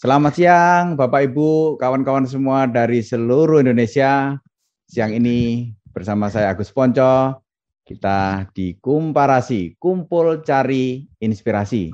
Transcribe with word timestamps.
Selamat 0.00 0.32
siang 0.32 0.96
Bapak 0.96 1.28
Ibu, 1.28 1.76
kawan-kawan 1.76 2.24
semua 2.24 2.64
dari 2.64 3.04
seluruh 3.04 3.60
Indonesia. 3.60 4.32
Siang 4.88 5.12
ini 5.12 5.68
bersama 5.92 6.32
saya 6.32 6.56
Agus 6.56 6.72
Ponco, 6.72 7.44
kita 7.84 8.48
di 8.56 8.80
Kumparasi, 8.80 9.76
Kumpul 9.76 10.40
Cari 10.40 11.04
Inspirasi. 11.20 11.92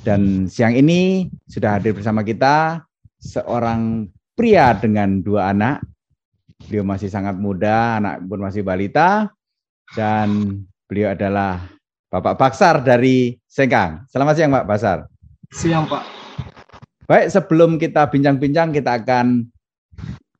Dan 0.00 0.48
siang 0.48 0.72
ini 0.72 1.28
sudah 1.44 1.76
hadir 1.76 1.92
bersama 1.92 2.24
kita 2.24 2.80
seorang 3.20 4.08
pria 4.32 4.72
dengan 4.80 5.20
dua 5.20 5.52
anak. 5.52 5.84
Beliau 6.64 6.88
masih 6.88 7.12
sangat 7.12 7.36
muda, 7.36 8.00
anak 8.00 8.24
pun 8.24 8.40
masih 8.40 8.64
balita. 8.64 9.28
Dan 9.92 10.64
beliau 10.88 11.12
adalah 11.12 11.60
Bapak 12.08 12.40
Baksar 12.40 12.80
dari 12.80 13.36
Sengkang. 13.44 14.08
Selamat 14.08 14.32
siang 14.32 14.48
Pak 14.48 14.64
Baksar. 14.64 14.98
Siang 15.52 15.84
Pak. 15.84 16.23
Baik, 17.04 17.36
sebelum 17.36 17.76
kita 17.76 18.08
bincang-bincang, 18.08 18.72
kita 18.72 18.96
akan 18.96 19.44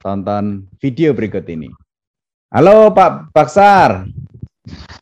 tonton 0.01 0.65
video 0.81 1.13
berikut 1.13 1.45
ini. 1.45 1.69
Halo 2.49 2.89
Pak 2.89 3.37
Baksar. 3.37 4.09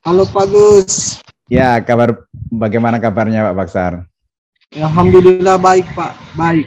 Halo 0.03 0.27
Pak 0.27 0.51
Gus. 0.51 1.23
Ya, 1.47 1.79
kabar 1.79 2.27
bagaimana 2.51 2.99
kabarnya 2.99 3.47
Pak 3.47 3.55
Baksar? 3.63 3.93
Alhamdulillah 4.75 5.55
baik 5.63 5.87
Pak, 5.95 6.13
baik. 6.35 6.67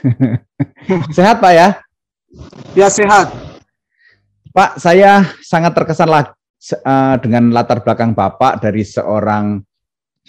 sehat 1.20 1.44
Pak 1.44 1.52
ya? 1.52 1.68
Ya 2.72 2.88
sehat. 2.88 3.28
Pak, 4.56 4.80
saya 4.80 5.36
sangat 5.44 5.76
terkesan 5.76 6.08
lah 6.08 6.32
uh, 6.80 7.20
dengan 7.20 7.52
latar 7.52 7.84
belakang 7.84 8.16
Bapak 8.16 8.56
dari 8.56 8.88
seorang 8.88 9.60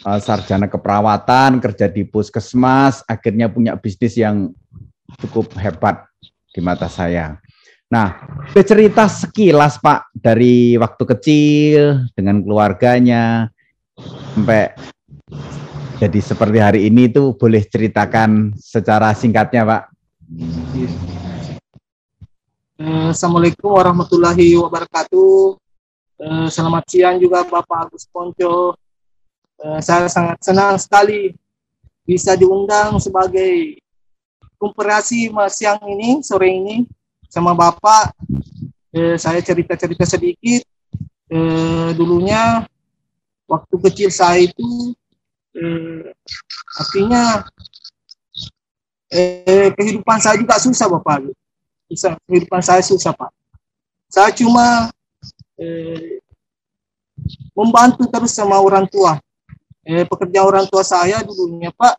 uh, 0.04 0.20
sarjana 0.22 0.70
keperawatan, 0.70 1.64
kerja 1.64 1.90
di 1.90 2.06
puskesmas, 2.06 3.02
akhirnya 3.08 3.50
punya 3.50 3.74
bisnis 3.80 4.20
yang 4.20 4.52
cukup 5.24 5.54
hebat 5.58 6.06
di 6.52 6.60
mata 6.60 6.92
saya. 6.92 7.40
Nah, 7.88 8.20
bercerita 8.52 9.08
sekilas 9.08 9.80
Pak 9.80 10.12
dari 10.12 10.76
waktu 10.76 11.04
kecil 11.08 11.82
dengan 12.12 12.44
keluarganya 12.44 13.48
sampai 14.36 14.76
jadi 15.98 16.20
seperti 16.20 16.60
hari 16.60 16.80
ini 16.92 17.08
itu 17.10 17.34
boleh 17.34 17.64
ceritakan 17.64 18.54
secara 18.60 19.16
singkatnya 19.16 19.64
Pak. 19.64 19.84
Eh, 22.78 23.10
Assalamualaikum 23.10 23.74
warahmatullahi 23.74 24.54
wabarakatuh. 24.62 25.58
Eh, 26.22 26.48
selamat 26.52 26.84
siang 26.86 27.18
juga 27.18 27.48
Bapak 27.48 27.90
Agus 27.90 28.06
Ponco. 28.12 28.78
Eh, 29.58 29.82
saya 29.82 30.06
sangat 30.06 30.38
senang 30.46 30.78
sekali 30.78 31.34
bisa 32.06 32.38
diundang 32.38 33.02
sebagai 33.02 33.82
komparasi 34.62 35.34
siang 35.50 35.82
ini, 35.90 36.22
sore 36.22 36.54
ini 36.54 36.86
sama 37.26 37.58
Bapak. 37.58 38.14
Eh, 38.94 39.18
saya 39.18 39.42
cerita-cerita 39.42 40.06
sedikit. 40.06 40.62
Eh, 41.28 41.90
dulunya 41.98 42.70
waktu 43.50 43.76
kecil 43.90 44.14
saya 44.14 44.46
itu 44.46 44.94
eh, 45.58 46.14
artinya 46.78 47.44
eh, 49.10 49.74
kehidupan 49.74 50.22
saya 50.22 50.38
juga 50.38 50.62
susah 50.62 50.86
Bapak. 50.86 51.34
Susah, 51.90 52.14
kehidupan 52.30 52.62
saya 52.62 52.86
susah 52.86 53.10
Pak. 53.10 53.34
Saya 54.06 54.30
cuma 54.38 54.94
eh, 55.58 56.22
membantu 57.58 58.06
terus 58.06 58.38
sama 58.38 58.62
orang 58.62 58.86
tua 58.86 59.18
eh, 59.88 60.04
pekerja 60.04 60.44
orang 60.44 60.68
tua 60.68 60.84
saya 60.84 61.24
dulunya 61.24 61.72
Pak, 61.72 61.96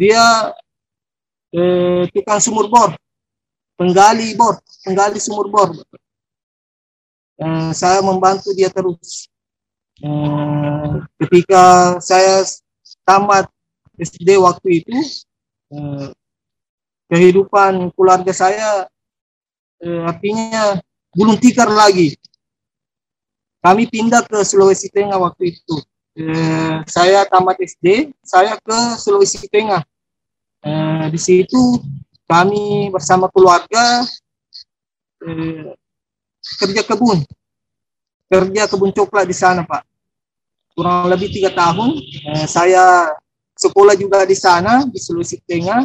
dia 0.00 0.56
eh, 1.52 2.08
tukang 2.10 2.40
sumur 2.40 2.72
bor, 2.72 2.96
penggali 3.76 4.32
bor, 4.32 4.56
penggali 4.80 5.20
sumur 5.20 5.52
bor. 5.52 5.70
Eh, 7.36 7.70
saya 7.76 8.00
membantu 8.00 8.56
dia 8.56 8.72
terus. 8.72 9.28
Eh, 10.00 10.92
ketika 11.20 11.96
saya 12.00 12.42
tamat 13.04 13.46
SD 14.00 14.40
waktu 14.40 14.82
itu, 14.82 14.96
eh, 15.76 16.08
kehidupan 17.12 17.92
keluarga 17.92 18.32
saya 18.32 18.88
eh, 19.84 20.00
artinya 20.08 20.80
belum 21.12 21.36
tikar 21.36 21.68
lagi. 21.68 22.16
Kami 23.60 23.88
pindah 23.88 24.24
ke 24.28 24.44
Sulawesi 24.44 24.92
Tengah 24.92 25.16
waktu 25.16 25.56
itu 25.56 25.76
eh, 26.14 26.76
saya 26.86 27.26
tamat 27.26 27.58
SD, 27.58 28.14
saya 28.22 28.54
ke 28.58 28.78
Sulawesi 28.98 29.44
Tengah. 29.50 29.82
Eh, 30.64 31.06
di 31.12 31.20
situ 31.20 31.82
kami 32.24 32.88
bersama 32.88 33.28
keluarga 33.28 34.06
eh, 35.20 35.74
kerja 36.64 36.82
kebun, 36.86 37.20
kerja 38.30 38.62
kebun 38.70 38.90
coklat 38.94 39.26
di 39.28 39.36
sana 39.36 39.66
Pak. 39.66 39.82
Kurang 40.74 41.06
lebih 41.10 41.30
tiga 41.30 41.52
tahun. 41.52 41.98
Eh, 42.34 42.46
saya 42.48 43.12
sekolah 43.54 43.94
juga 43.94 44.24
di 44.24 44.34
sana 44.38 44.86
di 44.88 44.98
Sulawesi 44.98 45.38
Tengah. 45.44 45.84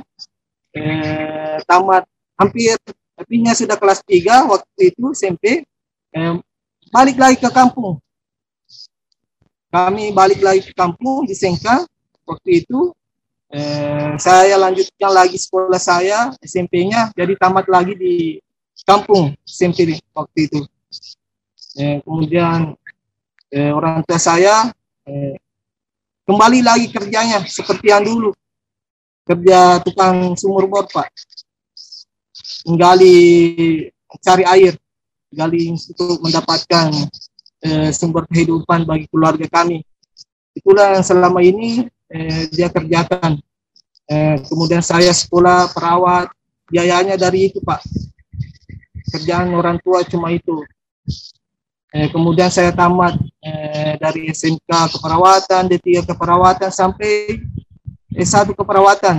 Eh, 0.70 1.58
tamat 1.66 2.06
hampir 2.38 2.78
artinya 3.18 3.52
sudah 3.52 3.76
kelas 3.76 4.00
tiga 4.06 4.46
waktu 4.48 4.94
itu 4.94 5.12
SMP. 5.12 5.66
Eh, 6.14 6.36
balik 6.90 7.18
lagi 7.22 7.38
ke 7.38 7.50
kampung 7.54 8.02
kami 9.70 10.10
balik 10.12 10.42
lagi 10.42 10.66
ke 10.66 10.74
kampung 10.74 11.30
di 11.30 11.38
Sengka. 11.38 11.86
Waktu 12.26 12.66
itu 12.66 12.94
eh, 13.50 14.14
saya 14.22 14.58
lanjutkan 14.58 15.10
lagi 15.10 15.38
sekolah 15.38 15.82
saya 15.82 16.30
SMP-nya 16.42 17.10
jadi 17.18 17.34
tamat 17.38 17.66
lagi 17.66 17.94
di 17.98 18.38
kampung 18.86 19.34
SMP 19.46 19.98
waktu 20.14 20.40
itu. 20.50 20.62
Eh, 21.78 22.02
kemudian 22.02 22.74
eh, 23.54 23.72
orang 23.74 24.02
tua 24.06 24.18
saya 24.18 24.70
eh, 25.06 25.38
kembali 26.26 26.60
lagi 26.66 26.90
kerjanya 26.90 27.46
seperti 27.46 27.94
yang 27.94 28.06
dulu. 28.06 28.34
Kerja 29.26 29.78
tukang 29.86 30.34
sumur 30.34 30.66
bor 30.66 30.90
pak. 30.90 31.14
Menggali 32.66 33.18
cari 34.22 34.46
air. 34.46 34.74
Gali 35.30 35.70
untuk 35.70 36.26
mendapatkan 36.26 36.90
eh, 37.64 37.90
sumber 37.92 38.26
kehidupan 38.28 38.88
bagi 38.88 39.06
keluarga 39.12 39.46
kami. 39.48 39.84
Itulah 40.56 41.00
yang 41.00 41.06
selama 41.06 41.40
ini 41.44 41.88
eh, 42.12 42.50
dia 42.52 42.68
kerjakan. 42.72 43.40
Eh, 44.10 44.42
kemudian 44.50 44.82
saya 44.82 45.14
sekolah 45.14 45.70
perawat, 45.70 46.34
biayanya 46.68 47.16
dari 47.16 47.54
itu 47.54 47.62
Pak. 47.62 47.86
Kerjaan 49.14 49.54
orang 49.54 49.78
tua 49.82 50.02
cuma 50.06 50.34
itu. 50.34 50.66
Eh, 51.90 52.10
kemudian 52.14 52.54
saya 52.54 52.70
tamat 52.70 53.18
eh, 53.42 53.98
dari 53.98 54.30
SMK 54.30 54.94
keperawatan, 54.94 55.66
D3 55.74 56.06
keperawatan 56.06 56.70
sampai 56.70 57.42
S1 58.14 58.54
keperawatan. 58.54 59.18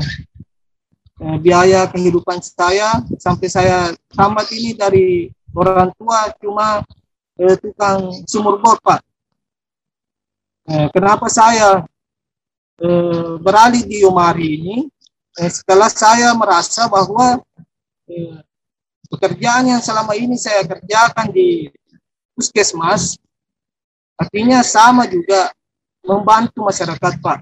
Eh, 1.20 1.36
biaya 1.42 1.84
kehidupan 1.90 2.38
saya 2.40 3.02
sampai 3.18 3.48
saya 3.50 3.92
tamat 4.14 4.48
ini 4.54 4.72
dari 4.72 5.28
orang 5.52 5.90
tua 5.98 6.30
cuma 6.38 6.80
eh, 7.40 7.56
tukang 7.56 8.12
sumur 8.28 8.60
bor 8.60 8.76
Pak. 8.84 9.00
Eh, 10.68 10.88
kenapa 10.92 11.26
saya 11.32 11.82
eh, 12.76 13.32
beralih 13.40 13.82
di 13.88 14.04
Yomari 14.04 14.60
ini? 14.60 14.76
Eh, 15.40 15.50
setelah 15.50 15.88
saya 15.88 16.36
merasa 16.36 16.84
bahwa 16.86 17.40
eh, 18.12 18.38
pekerjaan 19.08 19.72
yang 19.72 19.80
selama 19.80 20.12
ini 20.14 20.36
saya 20.36 20.68
kerjakan 20.68 21.32
di 21.32 21.72
puskesmas, 22.36 23.16
artinya 24.20 24.60
sama 24.60 25.08
juga 25.08 25.50
membantu 26.04 26.68
masyarakat 26.68 27.18
Pak, 27.24 27.40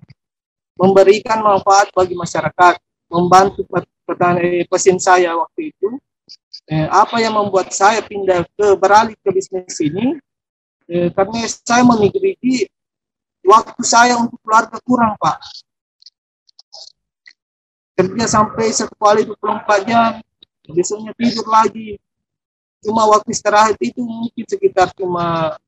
memberikan 0.79 1.43
manfaat 1.43 1.91
bagi 1.91 2.15
masyarakat, 2.15 2.79
membantu 3.11 3.67
petani 4.07 4.65
pesin 4.71 4.97
saya 4.97 5.37
waktu 5.37 5.75
itu 5.75 6.01
eh, 6.69 6.89
apa 6.93 7.17
yang 7.19 7.35
membuat 7.35 7.73
saya 7.73 8.05
pindah 8.05 8.45
ke 8.45 8.67
beralih 8.77 9.17
ke 9.25 9.29
bisnis 9.33 9.81
ini? 9.81 10.21
Eh, 10.89 11.09
karena 11.13 11.45
saya 11.49 11.85
memiliki 11.85 12.69
waktu 13.45 13.81
saya 13.85 14.21
untuk 14.21 14.37
keluarga 14.45 14.77
kurang 14.85 15.17
pak. 15.17 15.41
Kerja 17.99 18.25
sampai 18.31 18.71
satu 18.71 18.95
kali 18.95 19.27
24 19.27 19.89
jam 19.89 20.21
besoknya 20.71 21.13
tidur 21.17 21.49
lagi. 21.49 21.99
Cuma 22.85 23.09
waktu 23.11 23.35
istirahat 23.35 23.75
itu 23.83 24.05
mungkin 24.05 24.45
sekitar 24.47 24.95
cuma 24.95 25.59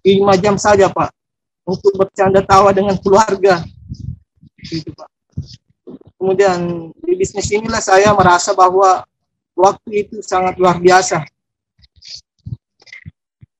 lima 0.00 0.34
jam 0.40 0.56
saja 0.56 0.88
pak 0.88 1.12
untuk 1.66 1.92
bercanda 1.98 2.40
tawa 2.40 2.72
dengan 2.72 2.96
keluarga. 2.96 3.60
Gitu 4.62 4.88
pak. 4.94 5.10
Kemudian 6.16 6.90
di 7.06 7.12
bisnis 7.14 7.52
inilah 7.52 7.82
saya 7.82 8.10
merasa 8.16 8.56
bahwa 8.56 9.04
waktu 9.56 10.06
itu 10.06 10.20
sangat 10.20 10.60
luar 10.60 10.76
biasa. 10.76 11.24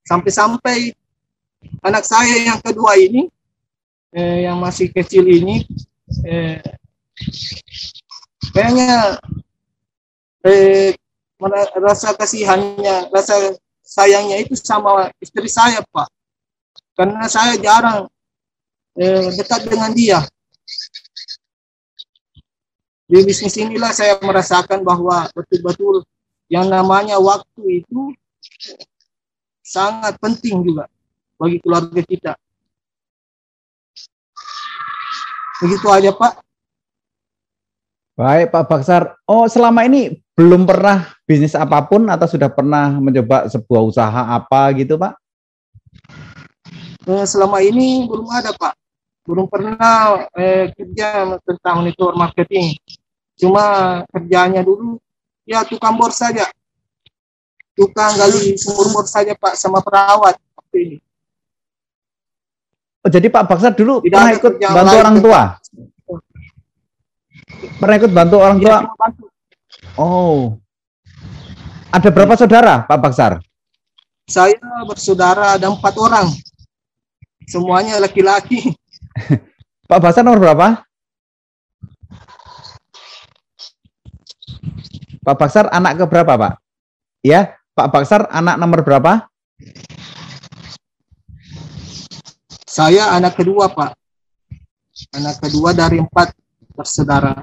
Sampai-sampai 0.06 0.94
anak 1.82 2.04
saya 2.06 2.36
yang 2.46 2.60
kedua 2.62 2.94
ini, 3.00 3.26
eh, 4.14 4.46
yang 4.46 4.60
masih 4.60 4.92
kecil 4.92 5.26
ini, 5.26 5.66
eh, 6.22 6.62
kayaknya 8.54 9.18
eh, 10.46 10.94
rasa 11.82 12.14
kasihannya, 12.14 13.10
rasa 13.10 13.58
sayangnya 13.82 14.46
itu 14.46 14.54
sama 14.54 15.10
istri 15.18 15.50
saya, 15.50 15.82
Pak. 15.90 16.06
Karena 16.94 17.26
saya 17.26 17.58
jarang 17.58 18.06
eh, 18.94 19.28
dekat 19.34 19.66
dengan 19.66 19.90
dia. 19.90 20.20
Di 23.06 23.22
bisnis 23.22 23.54
inilah 23.54 23.94
saya 23.94 24.18
merasakan 24.18 24.82
bahwa 24.82 25.30
betul-betul 25.30 26.02
yang 26.50 26.66
namanya 26.66 27.22
waktu 27.22 27.82
itu 27.82 28.10
sangat 29.62 30.18
penting 30.18 30.66
juga 30.66 30.90
bagi 31.38 31.62
keluarga 31.62 32.02
kita. 32.02 32.32
Begitu 35.62 35.86
aja 35.86 36.10
Pak. 36.10 36.32
Baik 38.16 38.50
Pak 38.50 38.64
Baksar. 38.66 39.02
Oh 39.28 39.46
selama 39.46 39.86
ini 39.86 40.18
belum 40.34 40.66
pernah 40.66 41.06
bisnis 41.24 41.54
apa 41.54 41.86
pun 41.86 42.10
atau 42.10 42.26
sudah 42.26 42.50
pernah 42.50 42.90
mencoba 42.98 43.46
sebuah 43.46 43.82
usaha 43.86 44.22
apa 44.34 44.72
gitu 44.74 44.98
Pak? 44.98 45.14
Eh, 47.06 47.22
selama 47.22 47.62
ini 47.62 48.02
belum 48.10 48.26
ada 48.34 48.50
Pak. 48.50 48.74
Belum 49.26 49.50
pernah 49.50 50.30
eh, 50.38 50.70
kerja 50.70 51.26
tentang 51.42 51.82
network 51.82 52.14
marketing. 52.14 52.78
Cuma 53.36 54.00
kerjanya 54.14 54.62
dulu 54.62 55.02
ya 55.42 55.66
tukang 55.66 55.98
bor 55.98 56.14
saja. 56.14 56.46
Tukang 57.76 58.16
gali 58.16 58.56
sumur 58.56 58.88
bor 58.94 59.04
saja 59.04 59.34
Pak 59.36 59.58
sama 59.58 59.82
perawat 59.82 60.38
waktu 60.56 60.76
ini. 60.78 60.96
Oh, 63.06 63.10
jadi 63.10 63.30
Pak 63.30 63.46
Baksar 63.46 63.70
dulu 63.70 64.02
Tidak 64.02 64.18
pernah 64.18 64.34
ikut 64.34 64.54
bantu 64.58 64.96
orang 64.98 65.16
tua? 65.22 65.42
Pernah 67.78 67.94
ikut 68.02 68.10
bantu 68.10 68.36
orang 68.42 68.58
tua? 68.58 68.78
Ya, 68.82 69.08
oh. 69.94 70.58
Ada 71.94 72.10
berapa 72.10 72.34
saudara 72.34 72.82
Pak 72.82 72.98
Baksar? 72.98 73.38
Saya 74.26 74.58
bersaudara 74.82 75.54
ada 75.54 75.70
empat 75.70 75.94
orang. 76.02 76.34
Semuanya 77.46 78.02
laki-laki. 78.02 78.74
Pak 79.90 80.00
Baksar 80.02 80.22
nomor 80.26 80.40
berapa? 80.42 80.66
Pak 85.26 85.36
Baksar 85.36 85.66
anak 85.74 85.98
ke 85.98 86.04
berapa 86.06 86.32
Pak? 86.38 86.52
Ya, 87.26 87.58
Pak 87.74 87.90
Baksar 87.90 88.30
anak 88.30 88.56
nomor 88.62 88.86
berapa? 88.86 89.26
Saya 92.66 93.08
anak 93.16 93.40
kedua, 93.40 93.72
Pak. 93.72 93.96
Anak 95.16 95.40
kedua 95.40 95.72
dari 95.72 95.96
empat 95.96 96.36
bersaudara. 96.76 97.40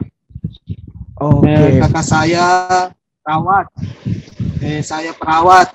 Oh, 1.18 1.42
okay. 1.42 1.78
eh, 1.78 1.82
kakak 1.82 2.06
saya 2.06 2.46
perawat. 3.26 3.66
Eh, 4.62 4.82
saya 4.86 5.12
perawat. 5.18 5.74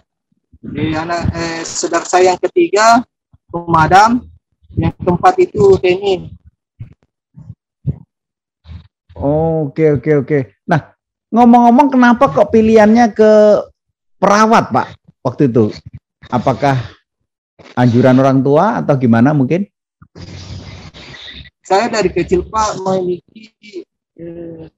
Eh, 0.63 0.95
anak 0.95 1.33
eh, 1.35 1.61
saudara 1.67 2.07
saya 2.07 2.35
yang 2.35 2.41
ketiga 2.41 3.03
pemadam. 3.51 4.28
Yang 4.79 4.95
keempat 5.03 5.35
itu. 5.43 5.75
Oh, 9.19 9.67
oke, 9.67 9.99
oke, 9.99 10.11
oke. 10.23 10.39
Nah, 10.71 10.95
ngomong-ngomong 11.35 11.91
kenapa 11.91 12.31
kok 12.31 12.55
pilihannya 12.55 13.11
ke 13.11 13.31
perawat, 14.23 14.71
Pak, 14.71 14.89
waktu 15.27 15.51
itu? 15.51 15.75
Apakah 16.31 16.79
anjuran 17.75 18.15
orang 18.23 18.39
tua 18.39 18.79
atau 18.79 18.95
gimana 18.95 19.35
mungkin? 19.35 19.67
Saya 21.67 21.91
dari 21.91 22.09
kecil 22.09 22.47
Pak 22.49 22.81
memiliki 22.81 23.85
eh, 24.17 24.71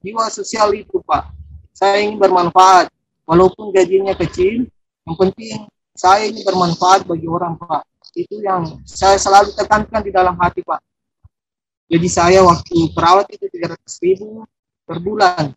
jiwa 0.00 0.26
sosial 0.32 0.74
itu 0.74 0.98
Pak. 1.04 1.30
Saya 1.76 2.00
ingin 2.00 2.16
bermanfaat, 2.16 2.88
walaupun 3.28 3.68
gajinya 3.68 4.16
kecil, 4.16 4.64
yang 5.04 5.16
penting 5.20 5.68
saya 5.92 6.24
ini 6.26 6.40
bermanfaat 6.42 7.04
bagi 7.04 7.28
orang 7.28 7.60
Pak. 7.60 7.84
Itu 8.16 8.40
yang 8.40 8.80
saya 8.88 9.20
selalu 9.20 9.52
tekankan 9.52 10.00
di 10.00 10.08
dalam 10.08 10.32
hati 10.40 10.64
Pak. 10.64 10.80
Jadi 11.86 12.08
saya 12.08 12.40
waktu 12.40 12.90
perawat 12.96 13.28
itu 13.30 13.46
300 13.46 13.76
ribu 14.02 14.42
per 14.82 14.98
bulan 14.98 15.54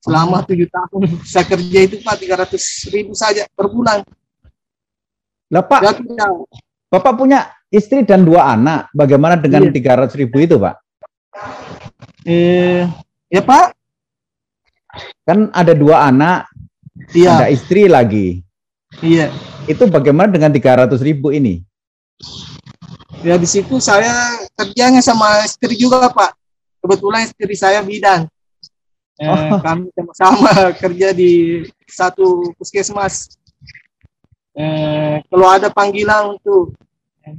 selama 0.00 0.40
tujuh 0.48 0.68
tahun 0.72 1.00
saya 1.28 1.44
kerja 1.44 1.78
itu 1.84 1.96
pak 2.00 2.16
tiga 2.16 2.34
ratus 2.40 2.88
ribu 2.88 3.12
saja 3.12 3.44
per 3.52 3.68
bulan. 3.68 4.00
Lah 5.50 5.64
pak, 5.66 5.80
ya, 5.82 5.92
bapak 6.88 7.12
punya 7.18 7.52
istri 7.68 8.06
dan 8.06 8.24
dua 8.24 8.54
anak, 8.54 8.88
bagaimana 8.96 9.36
dengan 9.36 9.68
iya. 9.68 9.72
tiga 9.74 9.92
ratus 10.00 10.16
ribu 10.16 10.40
itu 10.40 10.56
pak? 10.56 10.78
Eh, 12.24 12.86
ya 13.28 13.42
pak. 13.44 13.76
Kan 15.26 15.52
ada 15.52 15.74
dua 15.76 16.08
anak, 16.08 16.48
iya. 17.12 17.36
ada 17.36 17.46
istri 17.52 17.90
lagi. 17.90 18.40
Iya. 19.02 19.30
Itu 19.70 19.86
bagaimana 19.86 20.26
dengan 20.26 20.50
tiga 20.50 20.74
ratus 20.82 20.98
ribu 20.98 21.30
ini? 21.30 21.62
Ya 23.22 23.38
di 23.38 23.46
situ 23.46 23.78
saya 23.78 24.42
kerjanya 24.58 24.98
sama 24.98 25.46
istri 25.46 25.78
juga 25.78 26.10
pak. 26.10 26.34
Kebetulan 26.82 27.30
istri 27.30 27.54
saya 27.54 27.78
bidan. 27.86 28.26
Eh, 29.20 29.30
oh. 29.30 29.60
Kami 29.64 29.92
sama-sama 29.94 30.74
kerja 30.74 31.14
di 31.14 31.62
satu 31.86 32.50
puskesmas. 32.58 33.38
Eh, 34.58 35.22
kalau 35.30 35.46
ada 35.46 35.70
panggilan 35.70 36.34
untuk 36.34 36.74
eh, 37.22 37.38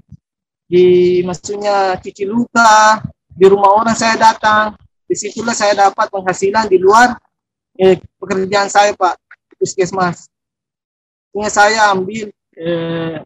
di 0.71 0.85
maksudnya 1.27 1.99
cuci 1.99 2.23
luka 2.23 3.03
di 3.27 3.45
rumah 3.51 3.75
orang 3.75 3.97
saya 3.97 4.15
datang. 4.15 4.79
Di 5.03 5.19
situlah 5.19 5.51
saya 5.51 5.75
dapat 5.75 6.07
penghasilan 6.07 6.71
di 6.71 6.79
luar 6.79 7.19
eh, 7.75 7.99
pekerjaan 8.15 8.71
saya 8.71 8.95
Pak 8.95 9.19
puskesmas. 9.59 10.31
Ini 11.31 11.47
saya 11.47 11.95
ambil 11.95 12.27
eh, 12.59 13.23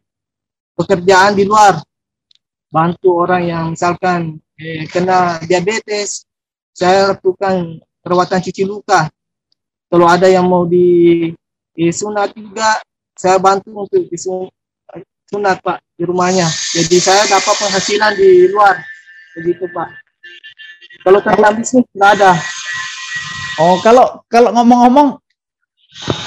pekerjaan 0.78 1.34
di 1.34 1.44
luar 1.46 1.82
bantu 2.70 3.24
orang 3.24 3.44
yang 3.46 3.66
misalkan 3.74 4.38
eh, 4.60 4.86
kena 4.92 5.42
diabetes 5.46 6.28
saya 6.76 7.16
lakukan 7.16 7.80
perawatan 8.04 8.44
cuci 8.44 8.68
luka. 8.68 9.08
Kalau 9.88 10.12
ada 10.12 10.28
yang 10.28 10.44
mau 10.46 10.68
di, 10.68 11.32
sunat 11.74 12.36
juga, 12.36 12.84
saya 13.16 13.40
bantu 13.40 13.88
untuk 13.88 14.04
disunat 14.12 15.58
Pak 15.64 15.80
di 15.96 16.04
rumahnya. 16.04 16.52
Jadi 16.76 17.00
saya 17.00 17.24
dapat 17.32 17.56
penghasilan 17.64 18.12
di 18.20 18.52
luar, 18.52 18.76
begitu 19.40 19.72
Pak. 19.72 19.90
Kalau 21.08 21.20
tentang 21.24 21.56
bisnis 21.56 21.88
nggak 21.96 22.12
ada. 22.20 22.36
Oh, 23.56 23.80
kalau 23.80 24.20
kalau 24.28 24.52
ngomong-ngomong 24.52 25.16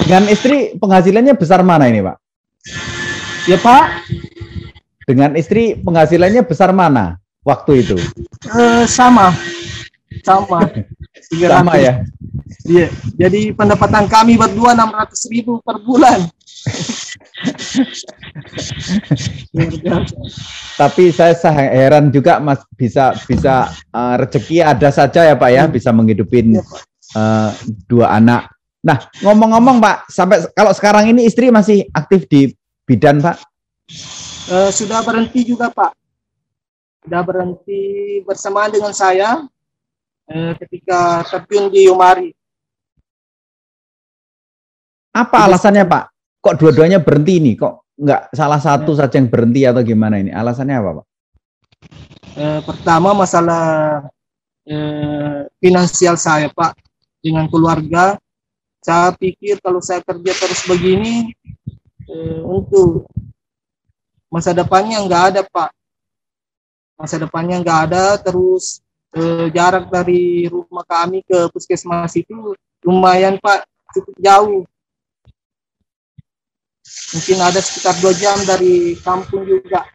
dengan 0.03 0.23
istri 0.31 0.73
penghasilannya 0.77 1.33
besar 1.37 1.61
mana 1.61 1.85
ini 1.89 2.01
Pak? 2.01 2.17
Ya 3.45 3.57
Pak. 3.57 3.85
Dengan 5.09 5.33
istri 5.33 5.73
penghasilannya 5.77 6.45
besar 6.45 6.69
mana 6.69 7.17
waktu 7.41 7.81
itu? 7.81 7.97
Uh, 8.53 8.85
sama, 8.85 9.33
sama. 10.21 10.65
300. 11.29 11.51
Sama 11.51 11.73
ya? 11.75 11.93
Iya. 12.65 12.87
Jadi 13.19 13.51
pendapatan 13.53 14.07
kami 14.07 14.39
berdua 14.39 14.73
600 14.73 15.33
ribu 15.33 15.59
per 15.61 15.77
bulan. 15.83 16.25
Tapi 20.79 21.03
saya 21.11 21.35
heran 21.53 22.11
juga 22.11 22.39
Mas 22.39 22.63
bisa 22.75 23.15
bisa 23.27 23.71
uh, 23.91 24.15
rezeki 24.19 24.63
ada 24.63 24.89
saja 24.91 25.27
ya 25.27 25.35
Pak 25.35 25.49
ya 25.51 25.63
hmm. 25.67 25.73
bisa 25.75 25.89
menghidupin 25.91 26.59
ya, 26.59 26.63
uh, 27.15 27.51
dua 27.87 28.15
anak. 28.15 28.51
Nah 28.79 28.97
ngomong-ngomong 29.19 29.83
Pak 29.83 30.07
sampai 30.07 30.47
kalau 30.55 30.71
sekarang 30.71 31.11
ini 31.11 31.27
istri 31.27 31.51
masih 31.51 31.83
aktif 31.91 32.23
di 32.31 32.55
bidan 32.87 33.19
Pak? 33.19 33.35
Uh, 34.49 34.71
sudah 34.71 35.03
berhenti 35.03 35.43
juga 35.43 35.67
Pak. 35.69 35.91
Sudah 37.03 37.21
berhenti 37.23 37.81
bersamaan 38.27 38.71
dengan 38.75 38.91
saya 38.91 39.47
eh, 40.27 40.51
ketika 40.59 41.23
terjun 41.25 41.71
di 41.71 41.87
Yomari. 41.87 42.29
Apa 45.15 45.41
Jadi, 45.41 45.47
alasannya 45.47 45.83
Pak? 45.87 46.03
Kok 46.43 46.55
dua-duanya 46.59 46.99
berhenti 46.99 47.39
ini? 47.39 47.55
Kok 47.55 47.95
nggak 47.99 48.35
salah 48.35 48.59
satu 48.59 48.95
saja 48.99 49.15
yang 49.15 49.31
berhenti 49.31 49.63
atau 49.63 49.79
gimana 49.79 50.19
ini? 50.19 50.29
Alasannya 50.31 50.75
apa 50.75 50.89
Pak? 50.99 51.05
Eh, 52.35 52.59
pertama 52.67 53.15
masalah 53.15 53.63
finansial 55.57 56.13
saya 56.13 56.51
Pak 56.53 56.77
dengan 57.25 57.49
keluarga. 57.49 58.21
Saya 58.89 59.13
pikir 59.13 59.61
kalau 59.61 59.85
saya 59.85 60.01
kerja 60.01 60.33
terus 60.33 60.65
begini 60.65 61.29
eh, 62.09 62.41
untuk 62.41 63.05
masa 64.33 64.49
depannya 64.49 64.97
nggak 65.05 65.23
ada 65.29 65.41
Pak. 65.45 65.69
Masa 66.97 67.21
depannya 67.21 67.61
nggak 67.61 67.79
ada 67.85 68.17
terus 68.17 68.81
eh, 69.13 69.53
jarak 69.53 69.93
dari 69.93 70.49
rumah 70.49 70.81
kami 70.89 71.21
ke 71.21 71.53
puskesmas 71.53 72.17
itu 72.17 72.57
lumayan 72.81 73.37
Pak 73.37 73.69
cukup 73.93 74.15
jauh. 74.17 74.65
Mungkin 77.13 77.37
ada 77.45 77.61
sekitar 77.61 77.93
dua 78.01 78.13
jam 78.17 78.41
dari 78.41 78.97
kampung 79.05 79.45
juga. 79.45 79.85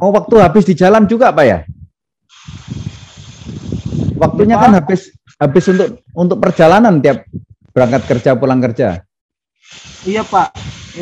Oh 0.00 0.08
waktu 0.16 0.40
habis 0.40 0.64
di 0.64 0.72
jalan 0.72 1.04
juga 1.04 1.28
Pak 1.28 1.44
ya? 1.44 1.68
Waktunya 4.16 4.56
kan 4.56 4.80
habis 4.80 5.12
habis 5.42 5.66
untuk 5.66 5.88
untuk 6.14 6.38
perjalanan 6.38 7.02
tiap 7.02 7.26
berangkat 7.74 8.02
kerja 8.06 8.38
pulang 8.38 8.62
kerja. 8.62 9.02
Iya 10.06 10.22
Pak. 10.22 10.48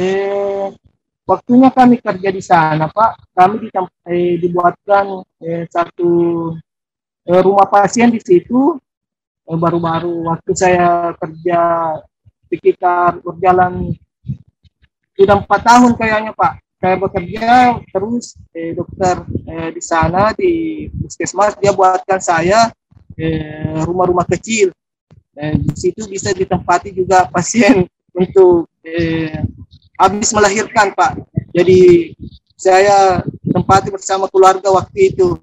Eh, 0.00 0.72
waktunya 1.28 1.68
kami 1.68 2.00
kerja 2.00 2.28
di 2.32 2.40
sana 2.40 2.88
Pak. 2.88 3.36
Kami 3.36 3.68
eh, 4.08 4.40
dibuatkan 4.40 5.20
eh, 5.44 5.64
satu 5.68 6.10
eh, 7.28 7.40
rumah 7.44 7.68
pasien 7.68 8.08
di 8.08 8.20
situ. 8.22 8.80
Eh, 9.44 9.58
baru-baru 9.58 10.30
waktu 10.32 10.52
saya 10.56 11.12
kerja 11.20 11.60
sekitar 12.48 13.20
berjalan 13.20 13.92
sudah 15.20 15.36
empat 15.36 15.60
tahun 15.60 15.92
kayaknya 16.00 16.32
Pak. 16.32 16.64
Saya 16.80 16.96
bekerja 16.96 17.76
terus 17.92 18.40
eh, 18.56 18.72
dokter 18.72 19.20
eh, 19.44 19.68
di 19.68 19.82
sana 19.84 20.32
di 20.32 20.86
puskesmas 20.96 21.60
dia 21.60 21.76
buatkan 21.76 22.16
saya 22.24 22.72
eh, 22.72 22.79
rumah-rumah 23.86 24.26
eh, 24.26 24.30
kecil. 24.36 24.68
Eh, 25.40 25.54
di 25.56 25.74
situ 25.78 26.04
bisa 26.10 26.34
ditempati 26.34 26.92
juga 26.92 27.24
pasien 27.30 27.86
untuk 28.12 28.68
eh, 28.84 29.40
habis 29.96 30.34
melahirkan 30.36 30.92
Pak. 30.92 31.16
Jadi 31.54 32.12
saya 32.60 33.24
tempati 33.48 33.88
bersama 33.88 34.28
keluarga 34.28 34.68
waktu 34.68 35.14
itu. 35.14 35.38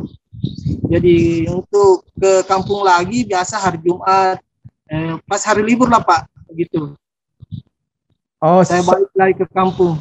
Jadi 0.87 1.49
untuk 1.49 2.05
ke 2.15 2.45
kampung 2.45 2.85
lagi 2.85 3.25
biasa 3.25 3.57
hari 3.57 3.81
Jumat, 3.81 4.37
eh, 4.87 5.17
pas 5.25 5.41
hari 5.43 5.65
libur 5.65 5.89
lah 5.89 6.03
Pak, 6.03 6.29
begitu. 6.51 6.93
Oh, 8.37 8.61
saya 8.61 8.85
balik 8.85 9.09
lagi 9.17 9.33
ke 9.33 9.45
kampung. 9.49 9.97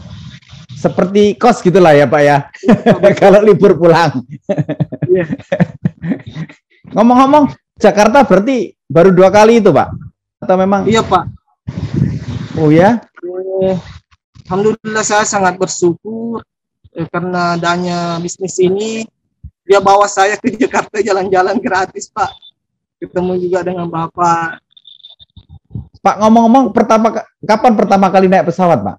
Seperti 0.76 1.40
kos 1.40 1.64
gitulah 1.64 1.96
ya 1.96 2.04
Pak 2.04 2.22
ya. 2.22 2.52
Kalau 3.22 3.40
libur 3.40 3.80
pulang. 3.80 4.20
Iya. 5.08 5.24
Ngomong-ngomong, 6.94 7.50
Jakarta 7.80 8.22
berarti 8.22 8.76
baru 8.86 9.10
dua 9.10 9.32
kali 9.32 9.58
itu 9.58 9.72
Pak? 9.74 9.88
Atau 10.44 10.56
memang? 10.60 10.86
Iya 10.86 11.02
Pak. 11.02 11.24
Oh 12.60 12.70
ya? 12.70 13.02
Eh, 13.62 13.76
Alhamdulillah 14.46 15.02
saya 15.02 15.26
sangat 15.26 15.58
bersyukur 15.58 16.44
eh, 16.94 17.08
karena 17.10 17.58
adanya 17.58 18.20
bisnis 18.22 18.56
ini 18.62 19.02
dia 19.66 19.82
bawa 19.82 20.06
saya 20.06 20.38
ke 20.38 20.54
Jakarta 20.62 21.02
jalan-jalan 21.02 21.58
gratis 21.58 22.12
Pak. 22.12 22.30
Ketemu 23.02 23.36
juga 23.42 23.60
dengan 23.66 23.90
Bapak 23.90 24.66
Pak 26.06 26.22
ngomong-ngomong 26.22 26.70
pertama 26.70 27.10
kapan 27.42 27.72
pertama 27.74 28.06
kali 28.14 28.30
naik 28.30 28.46
pesawat, 28.46 28.78
Pak? 28.78 28.96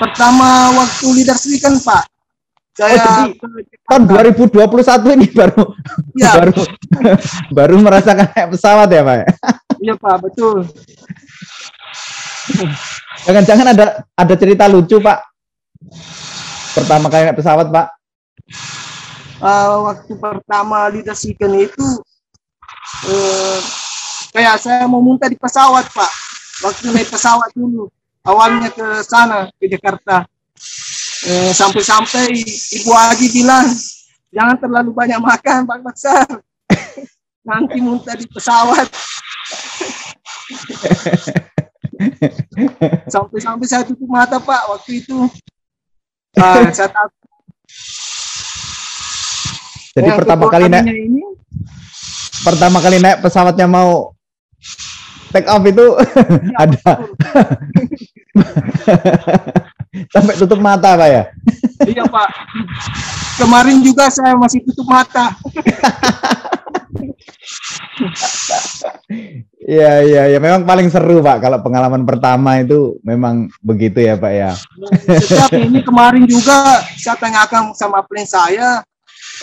Pertama 0.00 0.72
waktu 0.72 1.06
leadership 1.12 1.60
kan, 1.60 1.76
Pak. 1.76 2.08
Saya 2.78 2.94
oh, 2.94 3.34
tahun 3.90 4.02
2021 4.38 5.18
ini 5.18 5.26
baru 5.34 5.62
ya. 6.14 6.30
baru 6.38 6.54
baru 7.50 7.74
merasakan 7.82 8.30
naik 8.30 8.54
pesawat 8.54 8.86
ya, 8.86 9.02
Pak? 9.02 9.16
Iya, 9.82 9.94
Pak, 9.98 10.14
betul. 10.22 10.62
Jangan-jangan 13.26 13.66
ada 13.74 14.06
ada 14.14 14.34
cerita 14.38 14.70
lucu, 14.70 15.02
Pak. 15.02 15.18
Pertama 16.78 17.10
kali 17.10 17.26
naik 17.26 17.38
pesawat, 17.42 17.66
Pak. 17.66 17.86
Uh, 19.42 19.90
waktu 19.90 20.14
pertama 20.14 20.86
leadership 20.86 21.34
itu 21.34 21.86
uh, 23.10 23.58
kayak 24.30 24.58
saya 24.62 24.86
mau 24.90 24.98
muntah 24.98 25.30
di 25.30 25.38
pesawat 25.38 25.86
pak 25.94 26.10
waktu 26.66 26.90
naik 26.90 27.06
pesawat 27.06 27.46
dulu 27.54 27.86
awalnya 28.26 28.66
ke 28.74 28.86
sana 29.06 29.46
ke 29.62 29.70
Jakarta 29.70 30.26
eh, 31.26 31.50
sampai-sampai 31.50 32.30
ibu 32.78 32.90
Haji 32.94 33.26
bilang 33.34 33.66
jangan 34.30 34.56
terlalu 34.60 34.90
banyak 34.94 35.18
makan 35.18 35.66
Pak 35.66 35.78
Baksar 35.82 36.28
nanti 37.48 37.80
muntah 37.80 38.14
di 38.14 38.26
pesawat. 38.28 38.86
Sampai-sampai 43.10 43.66
saya 43.66 43.82
tutup 43.82 44.06
mata 44.06 44.38
Pak 44.38 44.62
waktu 44.70 45.02
itu. 45.02 45.26
Nah, 46.38 46.70
saya 46.76 46.92
takut 46.92 47.18
jadi 49.98 50.14
pertama 50.14 50.46
kali 50.46 50.70
naik 50.70 50.86
ini, 50.86 51.26
pertama 52.46 52.78
kali 52.78 53.02
naik 53.02 53.18
pesawatnya 53.18 53.66
mau 53.66 54.14
take 55.34 55.50
off 55.50 55.66
itu. 55.66 55.86
Ya, 55.98 56.54
ada 56.62 57.02
sampai 60.12 60.34
tutup 60.38 60.60
mata 60.62 60.94
pak 60.94 61.08
ya? 61.08 61.22
Iya 61.86 62.04
pak. 62.06 62.28
Kemarin 63.38 63.78
juga 63.82 64.10
saya 64.10 64.34
masih 64.34 64.62
tutup 64.66 64.86
mata. 64.86 65.34
Iya 69.68 70.00
iya 70.04 70.22
ya 70.32 70.38
memang 70.40 70.64
paling 70.64 70.88
seru 70.88 71.20
pak 71.20 71.44
kalau 71.44 71.60
pengalaman 71.60 72.08
pertama 72.08 72.56
itu 72.60 72.96
memang 73.04 73.52
begitu 73.60 74.00
ya 74.00 74.16
pak 74.16 74.32
ya. 74.32 74.50
Setiap 75.20 75.52
ini 75.54 75.84
kemarin 75.84 76.24
juga 76.24 76.80
saya 76.96 77.16
tanyakan 77.20 77.76
sama 77.76 78.00
plan 78.06 78.24
saya, 78.24 78.80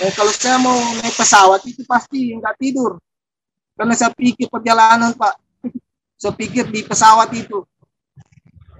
eh, 0.01 0.11
kalau 0.17 0.31
saya 0.33 0.57
mau 0.57 0.75
naik 1.01 1.13
pesawat 1.13 1.61
itu 1.69 1.85
pasti 1.85 2.33
nggak 2.35 2.55
tidur. 2.57 2.97
Karena 3.75 3.93
saya 3.93 4.11
pikir 4.15 4.47
perjalanan 4.49 5.13
pak. 5.13 5.35
Saya 6.15 6.31
pikir 6.31 6.71
di 6.71 6.79
pesawat 6.81 7.27
itu 7.35 7.67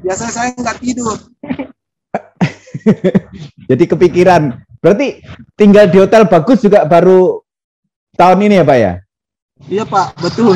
biasa 0.05 0.29
saya 0.29 0.53
nggak 0.53 0.77
tidur. 0.77 1.17
Jadi 3.69 3.83
kepikiran. 3.89 4.61
Berarti 4.77 5.25
tinggal 5.57 5.89
di 5.89 5.97
hotel 5.97 6.29
bagus 6.29 6.61
juga 6.61 6.85
baru 6.85 7.41
tahun 8.13 8.45
ini 8.45 8.61
ya 8.61 8.65
pak 8.69 8.77
ya? 8.77 8.93
Iya 9.65 9.83
pak. 9.89 10.13
Betul. 10.21 10.53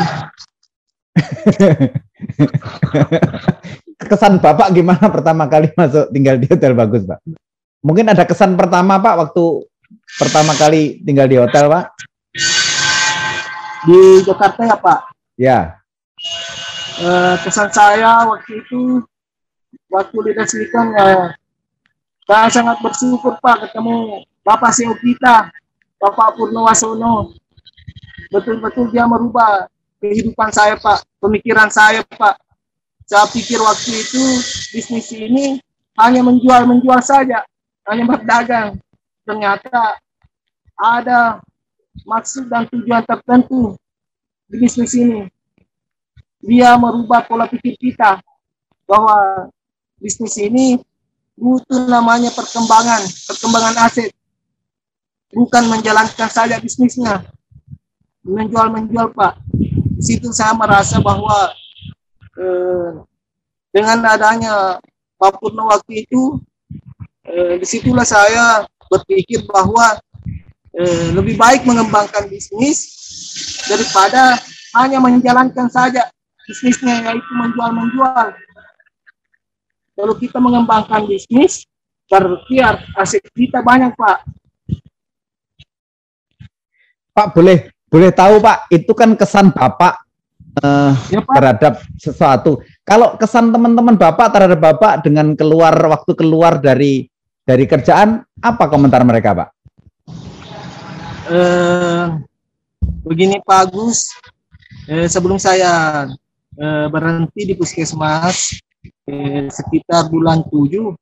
Kesan 3.97 4.37
bapak 4.37 4.69
gimana 4.69 5.09
pertama 5.09 5.49
kali 5.49 5.73
masuk 5.73 6.13
tinggal 6.13 6.37
di 6.37 6.45
hotel 6.45 6.77
bagus 6.77 7.09
pak? 7.09 7.17
Mungkin 7.81 8.05
ada 8.13 8.29
kesan 8.29 8.53
pertama 8.53 9.01
pak 9.01 9.17
waktu 9.17 9.65
pertama 10.21 10.53
kali 10.53 11.01
tinggal 11.01 11.25
di 11.25 11.41
hotel 11.41 11.73
pak? 11.73 11.97
Di 13.89 14.21
Jakarta 14.27 14.61
ya 14.67 14.77
Pak. 14.77 14.99
Ya. 15.39 15.59
Eh, 16.99 17.35
kesan 17.47 17.71
saya 17.71 18.27
waktu 18.27 18.59
itu 18.59 18.99
waktu 19.89 20.17
dideskripsikan 20.31 20.93
ya 20.93 21.33
saya 22.29 22.47
sangat 22.53 22.77
bersyukur 22.85 23.41
Pak 23.41 23.65
ketemu 23.65 24.21
Bapak 24.45 24.69
CEO 24.73 24.93
kita, 25.01 25.49
Bapak 25.97 26.37
Purnowasono. 26.37 27.33
Betul-betul 28.29 28.93
dia 28.93 29.09
merubah 29.09 29.65
kehidupan 29.97 30.53
saya 30.53 30.77
Pak, 30.77 31.05
pemikiran 31.17 31.73
saya 31.73 32.05
Pak. 32.05 32.37
Saya 33.09 33.25
pikir 33.33 33.57
waktu 33.57 34.05
itu 34.05 34.21
bisnis 34.73 35.09
ini 35.09 35.57
hanya 35.97 36.21
menjual-menjual 36.21 37.01
saja, 37.01 37.41
hanya 37.89 38.05
berdagang. 38.05 38.77
Ternyata 39.25 39.97
ada 40.77 41.41
maksud 42.05 42.45
dan 42.45 42.69
tujuan 42.69 43.01
tertentu 43.09 43.73
di 44.45 44.55
bisnis 44.61 44.93
ini. 44.93 45.25
Dia 46.45 46.77
merubah 46.77 47.25
pola 47.25 47.49
pikir 47.49 47.73
kita 47.75 48.21
bahwa 48.85 49.49
bisnis 49.99 50.35
ini 50.39 50.79
butuh 51.39 51.87
namanya 51.87 52.31
perkembangan, 52.35 53.03
perkembangan 53.27 53.75
aset. 53.87 54.11
Bukan 55.29 55.69
menjalankan 55.69 56.27
saja 56.27 56.57
bisnisnya. 56.57 57.23
Menjual-menjual, 58.25 59.13
Pak. 59.13 59.39
Di 59.99 60.03
situ 60.03 60.33
saya 60.33 60.57
merasa 60.57 60.97
bahwa 60.99 61.53
eh, 62.39 62.91
dengan 63.69 64.03
adanya 64.09 64.81
Pak 65.19 65.37
Purno 65.37 65.69
waktu 65.69 66.07
itu, 66.07 66.41
eh, 67.29 67.61
di 67.61 67.67
situlah 67.67 68.07
saya 68.07 68.65
berpikir 68.89 69.45
bahwa 69.45 70.01
eh, 70.73 71.13
lebih 71.13 71.37
baik 71.37 71.61
mengembangkan 71.63 72.25
bisnis 72.25 72.97
daripada 73.69 74.39
hanya 74.81 74.97
menjalankan 74.97 75.69
saja 75.69 76.09
bisnisnya 76.49 77.05
yaitu 77.05 77.31
menjual-menjual. 77.37 78.33
Kalau 79.99 80.15
kita 80.15 80.39
mengembangkan 80.39 81.03
bisnis, 81.11 81.67
berarti 82.07 82.63
aset 82.95 83.19
kita 83.35 83.59
banyak, 83.59 83.91
Pak. 83.99 84.17
Pak, 87.11 87.27
boleh 87.35 87.67
boleh 87.91 88.07
tahu, 88.15 88.39
Pak, 88.39 88.71
itu 88.71 88.95
kan 88.95 89.19
kesan 89.19 89.51
Bapak 89.51 89.99
uh, 90.63 90.95
ya, 91.11 91.19
Pak. 91.19 91.35
terhadap 91.35 91.73
sesuatu. 91.99 92.63
Kalau 92.87 93.19
kesan 93.19 93.51
teman-teman 93.51 93.99
Bapak 93.99 94.31
terhadap 94.31 94.63
Bapak 94.63 95.03
dengan 95.03 95.35
keluar 95.35 95.75
waktu 95.75 96.15
keluar 96.15 96.63
dari 96.63 97.11
dari 97.43 97.67
kerjaan, 97.67 98.23
apa 98.39 98.71
komentar 98.71 99.03
mereka, 99.03 99.35
Pak? 99.35 99.49
eh, 101.29 102.05
begini 103.05 103.37
Pak 103.43 103.69
Agus, 103.69 104.15
eh, 104.89 105.05
sebelum 105.05 105.37
saya 105.37 106.05
eh, 106.55 106.87
berhenti 106.87 107.51
di 107.51 107.53
puskesmas 107.53 108.57
eh, 108.83 109.47
sekitar 109.51 110.07
bulan 110.07 110.43
7, 110.47 110.95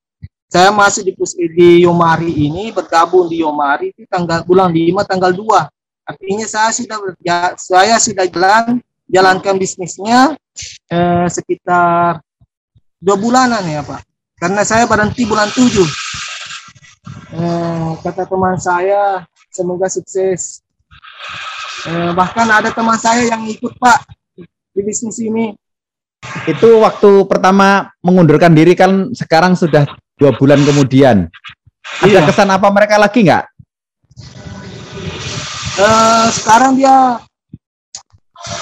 saya 0.47 0.71
masih 0.71 1.03
di 1.07 1.13
di 1.53 1.69
Yomari 1.83 2.31
ini 2.31 2.71
bergabung 2.71 3.27
di 3.27 3.43
Yomari 3.43 3.91
di 3.91 4.07
tanggal 4.07 4.47
bulan 4.47 4.71
5 4.71 5.03
tanggal 5.03 5.31
2 5.35 5.77
Artinya 6.07 6.47
saya 6.47 6.71
sudah 6.71 6.97
ya, 7.19 7.51
saya 7.59 7.99
sudah 7.99 8.23
jalan 8.31 8.79
jalankan 9.11 9.59
bisnisnya 9.59 10.39
eh, 10.87 11.27
sekitar 11.27 12.23
dua 12.95 13.19
bulanan 13.19 13.59
ya 13.67 13.83
Pak. 13.83 14.07
Karena 14.39 14.63
saya 14.63 14.87
berhenti 14.87 15.27
bulan 15.27 15.51
tujuh. 15.51 15.83
Eh, 17.35 17.89
kata 18.07 18.23
teman 18.23 18.55
saya, 18.55 19.27
semoga 19.51 19.91
sukses. 19.91 20.63
Eh, 21.83 22.15
bahkan 22.15 22.47
ada 22.47 22.71
teman 22.71 22.95
saya 22.95 23.27
yang 23.27 23.43
ikut 23.43 23.75
Pak 23.75 24.07
di 24.71 24.81
bisnis 24.87 25.19
ini. 25.19 25.51
Itu 26.47 26.79
waktu 26.79 27.27
pertama 27.27 27.91
mengundurkan 27.99 28.55
diri 28.55 28.73
kan 28.73 29.11
sekarang 29.11 29.53
sudah 29.55 29.83
dua 30.17 30.31
bulan 30.35 30.63
kemudian. 30.63 31.27
Ada 32.03 32.19
iya. 32.19 32.27
kesan 32.27 32.51
apa 32.51 32.67
mereka 32.71 32.99
lagi 32.99 33.23
nggak? 33.23 33.45
Uh, 35.77 36.27
sekarang 36.33 36.75
dia 36.75 37.21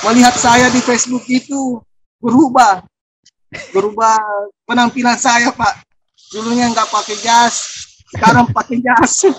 melihat 0.04 0.36
saya 0.36 0.68
di 0.70 0.84
Facebook 0.84 1.24
itu 1.32 1.80
berubah, 2.20 2.84
berubah 3.72 4.20
penampilan 4.68 5.18
saya 5.18 5.50
Pak. 5.54 5.86
Dulunya 6.34 6.68
nggak 6.74 6.90
pakai 6.90 7.18
jas, 7.22 7.56
sekarang 8.12 8.50
pakai 8.52 8.78
jas. 8.82 9.30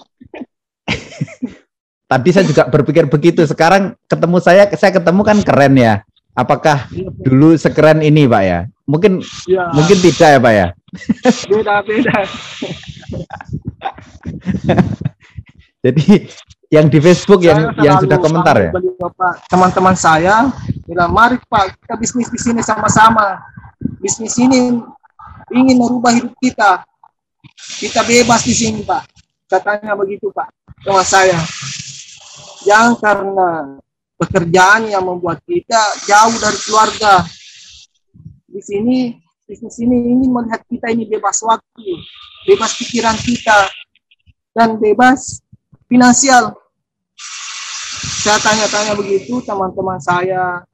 Tadi 2.07 2.29
saya 2.31 2.47
juga 2.47 2.63
berpikir 2.71 3.11
begitu. 3.11 3.43
Sekarang 3.43 3.99
ketemu 4.07 4.39
saya, 4.39 4.71
saya 4.79 4.95
ketemu 4.95 5.21
kan 5.27 5.39
keren 5.43 5.75
ya. 5.75 5.95
Apakah 6.37 6.85
dulu 7.25 7.57
sekeren 7.57 8.05
ini 8.05 8.29
Pak 8.29 8.43
ya? 8.45 8.69
Mungkin 8.85 9.25
ya. 9.49 9.73
mungkin 9.73 9.97
tidak 10.05 10.37
ya 10.37 10.39
Pak 10.39 10.53
ya? 10.53 10.67
Beda 11.49 11.81
beda. 11.81 12.17
Jadi 15.85 16.29
yang 16.69 16.93
di 16.93 16.99
Facebook 17.01 17.41
saya 17.41 17.57
yang 17.57 17.61
yang 17.81 17.97
sudah 17.97 18.19
komentar 18.21 18.57
ya. 18.61 18.71
Teman-teman 19.49 19.97
saya 19.97 20.53
bilang 20.85 21.09
mari 21.09 21.41
Pak 21.49 21.81
kita 21.81 21.95
bisnis 21.97 22.29
di 22.29 22.37
sini 22.37 22.61
sama-sama. 22.61 23.41
Bisnis 23.97 24.37
ini 24.37 24.77
ingin 25.57 25.77
merubah 25.81 26.13
hidup 26.13 26.37
kita. 26.37 26.85
Kita 27.81 28.05
bebas 28.05 28.45
di 28.45 28.53
sini 28.53 28.85
Pak. 28.85 29.09
Katanya 29.49 29.97
begitu 29.97 30.29
Pak 30.37 30.53
teman 30.85 31.07
saya. 31.07 31.39
Yang 32.67 32.99
karena 33.01 33.79
pekerjaan 34.17 34.89
yang 34.89 35.05
membuat 35.05 35.41
kita 35.45 35.81
jauh 36.09 36.37
dari 36.41 36.59
keluarga. 36.65 37.25
Di 38.49 38.61
sini 38.65 39.13
bisnis 39.47 39.77
ini 39.79 39.95
ingin 40.11 40.33
melihat 40.33 40.65
kita 40.67 40.91
ini 40.91 41.07
bebas 41.07 41.39
waktu, 41.45 41.87
bebas 42.49 42.73
pikiran 42.81 43.15
kita, 43.21 43.69
dan 44.57 44.81
bebas 44.81 45.45
finansial. 45.87 46.57
Saya 48.27 48.43
tanya-tanya 48.43 48.99
begitu 48.99 49.39
teman-teman 49.45 50.03
saya, 50.03 50.65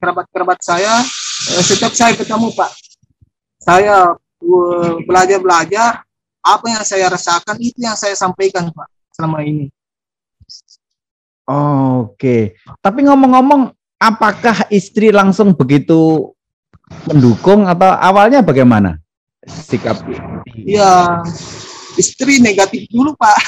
kerabat-kerabat 0.00 0.62
saya, 0.64 1.02
eh, 1.52 1.64
setiap 1.66 1.92
saya 1.92 2.16
ketemu 2.16 2.48
Pak, 2.56 2.72
saya 3.60 4.16
eh, 4.40 4.94
belajar-belajar, 5.04 6.06
apa 6.42 6.66
yang 6.66 6.82
saya 6.82 7.06
rasakan 7.12 7.58
itu 7.60 7.78
yang 7.84 7.98
saya 7.98 8.16
sampaikan 8.16 8.70
Pak 8.72 8.88
selama 9.12 9.44
ini. 9.44 9.68
Oke, 11.42 12.54
tapi 12.78 13.02
ngomong-ngomong, 13.02 13.74
apakah 13.98 14.70
istri 14.70 15.10
langsung 15.10 15.58
begitu 15.58 16.30
mendukung 17.10 17.66
atau 17.66 17.90
awalnya 17.98 18.44
bagaimana 18.44 19.02
sikap? 19.42 19.98
Iya, 20.54 21.22
istri 21.98 22.38
negatif 22.38 22.86
dulu 22.90 23.18
Pak. 23.18 23.38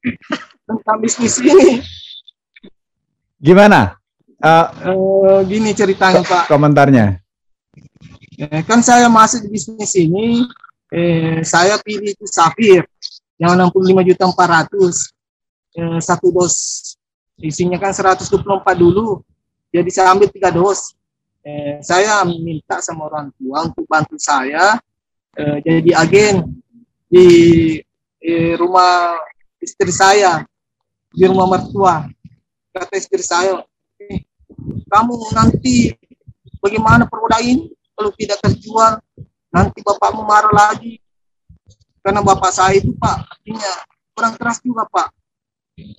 tentang 0.70 0.96
bisnis 1.02 1.36
ini. 1.42 1.82
Gimana? 3.42 3.98
Uh, 4.40 4.66
uh, 4.86 5.38
gini 5.44 5.74
ceritanya 5.74 6.22
Pak. 6.22 6.46
Komentarnya. 6.46 7.18
Eh, 8.40 8.62
kan 8.64 8.80
saya 8.80 9.10
masuk 9.12 9.44
di 9.44 9.48
bisnis 9.52 9.92
ini, 10.00 10.48
eh, 10.88 11.44
saya 11.44 11.76
pilih 11.76 12.16
itu 12.16 12.24
Safir 12.24 12.88
yang 13.36 13.52
65 13.52 14.00
juta 14.00 14.24
400 14.24 15.12
eh, 15.76 16.00
satu 16.00 16.32
dos 16.32 16.56
isinya 17.40 17.76
kan 17.80 17.92
124 17.92 18.36
dulu 18.76 19.24
jadi 19.72 19.90
saya 19.90 20.08
ambil 20.12 20.28
tiga 20.28 20.52
dos 20.52 20.94
eh, 21.44 21.80
saya 21.80 22.22
minta 22.24 22.78
sama 22.84 23.08
orang 23.08 23.32
tua 23.36 23.68
untuk 23.68 23.84
bantu 23.88 24.16
saya 24.20 24.78
eh, 25.36 25.58
jadi 25.64 25.90
agen 25.96 26.36
di 27.10 27.26
eh, 28.22 28.54
rumah 28.54 29.18
istri 29.60 29.90
saya 29.90 30.44
di 31.10 31.26
rumah 31.26 31.58
mertua. 31.58 32.06
Kata 32.70 32.94
istri 32.94 33.20
saya, 33.20 33.66
eh, 33.98 34.22
kamu 34.86 35.14
nanti 35.34 35.90
bagaimana 36.62 37.04
produk 37.10 37.42
ini 37.42 37.74
kalau 37.98 38.14
tidak 38.14 38.38
terjual, 38.46 39.02
nanti 39.50 39.78
bapakmu 39.82 40.22
marah 40.22 40.54
lagi. 40.54 41.02
Karena 42.00 42.24
bapak 42.24 42.52
saya 42.54 42.80
itu 42.80 42.96
Pak, 42.96 43.16
artinya 43.28 43.72
kurang 44.16 44.34
keras 44.40 44.62
juga 44.64 44.88
Pak. 44.88 45.12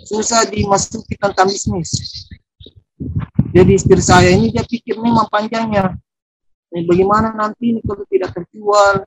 Susah 0.06 0.46
dimasuki 0.48 1.16
tentang 1.16 1.48
bisnis. 1.48 1.92
Jadi 3.52 3.72
istri 3.76 4.00
saya 4.00 4.32
ini 4.32 4.54
dia 4.54 4.64
pikir 4.64 4.96
memang 4.96 5.28
panjangnya. 5.28 5.98
Eh, 6.72 6.84
bagaimana 6.88 7.36
nanti 7.36 7.76
ini 7.76 7.80
kalau 7.84 8.08
tidak 8.08 8.32
terjual, 8.32 9.04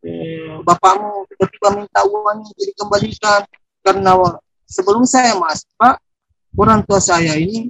eh, 0.00 0.56
bapakmu 0.64 1.28
tiba-tiba 1.28 1.68
minta 1.76 2.00
uangnya 2.08 2.48
jadi 2.56 2.72
dikembalikan 2.72 3.40
karena 3.84 4.12
sebelum 4.64 5.04
saya 5.04 5.36
masuk 5.36 5.68
Pak, 5.76 6.00
orang 6.56 6.80
tua 6.88 7.04
saya 7.04 7.36
ini 7.36 7.68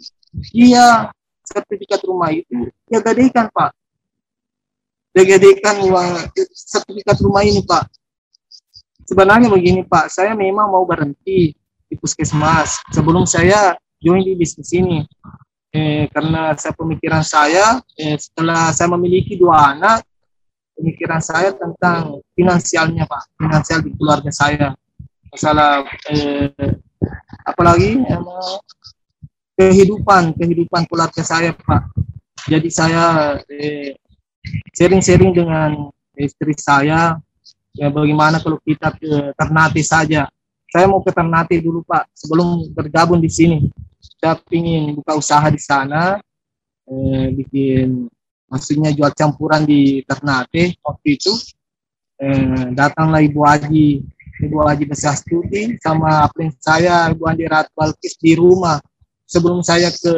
dia 0.54 1.10
sertifikat 1.42 2.00
rumah 2.06 2.30
itu 2.30 2.70
dia 2.86 3.02
gadekan 3.02 3.50
Pak. 3.50 3.74
Dia 5.12 5.24
gadekan 5.26 5.76
uang 5.90 6.10
sertifikat 6.54 7.18
rumah 7.18 7.42
ini 7.42 7.66
Pak. 7.66 7.90
Sebenarnya 9.10 9.50
begini 9.50 9.82
Pak, 9.82 10.06
saya 10.08 10.32
memang 10.38 10.70
mau 10.70 10.86
berhenti 10.86 11.52
di 11.92 12.00
puskesmas 12.00 12.80
sebelum 12.88 13.28
saya 13.28 13.76
join 14.00 14.24
di 14.24 14.32
bisnis 14.32 14.72
ini. 14.72 15.04
Eh, 15.72 16.04
karena 16.12 16.52
saya 16.56 16.76
pemikiran 16.76 17.24
saya 17.24 17.80
eh, 17.96 18.16
setelah 18.16 18.72
saya 18.72 18.92
memiliki 18.92 19.36
dua 19.36 19.76
anak, 19.76 20.04
pemikiran 20.76 21.20
saya 21.20 21.52
tentang 21.52 22.20
finansialnya 22.32 23.04
Pak, 23.04 23.36
finansial 23.36 23.80
di 23.84 23.92
keluarga 23.96 24.32
saya. 24.32 24.72
Masalah 25.32 25.84
eh, 26.12 26.72
apalagi 27.44 28.00
emang 28.04 28.60
kehidupan 29.56 30.36
kehidupan 30.36 30.88
keluarga 30.88 31.20
saya 31.24 31.52
Pak. 31.56 31.92
Jadi 32.48 32.68
saya 32.68 33.36
eh, 33.48 33.96
sharing-sharing 34.76 35.32
eh, 35.32 35.36
dengan 35.40 35.70
istri 36.20 36.52
saya 36.56 37.16
ya 37.72 37.88
bagaimana 37.88 38.44
kalau 38.44 38.60
kita 38.60 38.92
ke 38.96 39.32
Ternate 39.36 39.80
saja. 39.84 40.28
Saya 40.72 40.88
mau 40.88 41.04
ke 41.04 41.12
Ternate 41.12 41.60
dulu 41.60 41.84
Pak 41.84 42.08
sebelum 42.16 42.72
bergabung 42.72 43.20
di 43.20 43.28
sini. 43.28 43.68
Saya 44.00 44.40
ingin 44.48 44.96
buka 44.96 45.20
usaha 45.20 45.44
di 45.52 45.60
sana, 45.60 46.16
eh, 46.88 47.28
bikin 47.36 48.08
maksudnya 48.48 48.88
jual 48.96 49.12
campuran 49.12 49.68
di 49.68 50.00
Ternate 50.08 50.80
waktu 50.80 51.20
itu. 51.20 51.36
Eh, 52.16 52.72
datanglah 52.72 53.20
Ibu 53.20 53.44
Haji 53.44 54.00
Ibu 54.48 54.64
Haji 54.64 54.84
Besastuti 54.88 55.76
sama 55.76 56.24
prince 56.32 56.56
saya 56.64 57.12
Ibu 57.12 57.20
Andi 57.28 57.44
Rat 57.44 57.68
Balkis 57.76 58.16
di 58.16 58.32
rumah 58.32 58.80
sebelum 59.28 59.60
saya 59.60 59.92
ke, 59.92 60.14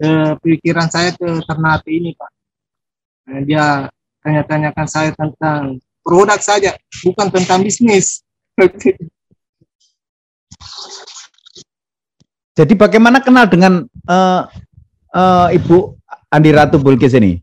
ke 0.00 0.10
pikiran 0.40 0.88
saya 0.88 1.12
ke 1.12 1.44
Ternate 1.44 1.92
ini 1.92 2.16
Pak. 2.16 2.30
Nah, 3.28 3.40
dia 3.44 3.64
tanya-tanyakan 4.24 4.88
saya 4.88 5.10
tentang 5.12 5.76
produk 6.00 6.40
saja, 6.40 6.72
bukan 7.04 7.28
tentang 7.28 7.60
bisnis. 7.60 8.24
Jadi 12.54 12.72
bagaimana 12.78 13.18
kenal 13.18 13.50
dengan 13.50 13.82
uh, 14.06 14.46
uh, 15.10 15.48
Ibu 15.50 15.98
Andi 16.30 16.50
Ratu 16.54 16.78
Bulkis 16.78 17.14
ini? 17.18 17.42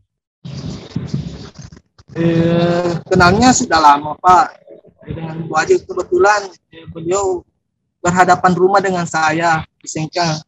Eh, 2.12 2.92
kenalnya 3.08 3.56
sudah 3.56 3.80
lama 3.80 4.12
Pak 4.20 4.60
dengan 5.08 5.48
Bu 5.48 5.56
Adi 5.56 5.80
kebetulan 5.80 6.44
eh, 6.68 6.84
beliau 6.92 7.40
berhadapan 8.04 8.52
rumah 8.52 8.84
dengan 8.84 9.08
saya 9.08 9.64
di 9.80 9.88
Sengkang. 9.88 10.44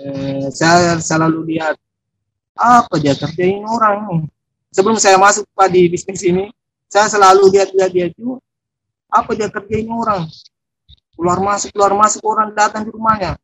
Eh, 0.00 0.48
saya 0.48 0.96
selalu 0.96 1.44
lihat 1.52 1.76
apa 2.56 2.96
dia 2.96 3.12
kerjain 3.12 3.60
orang 3.68 3.96
ini. 4.16 4.28
Sebelum 4.72 4.96
saya 4.96 5.20
masuk 5.20 5.44
Pak 5.52 5.68
di 5.68 5.92
bisnis 5.92 6.24
ini, 6.24 6.48
saya 6.88 7.04
selalu 7.12 7.52
lihat-lihat 7.52 7.90
dia 7.92 8.08
itu 8.08 8.40
apa 9.12 9.36
dia 9.36 9.52
kerjain 9.52 9.92
orang. 9.92 10.24
Keluar 11.12 11.38
masuk, 11.38 11.68
keluar 11.76 11.92
masuk 11.92 12.22
orang 12.24 12.50
datang 12.56 12.88
di 12.88 12.90
rumahnya. 12.90 13.36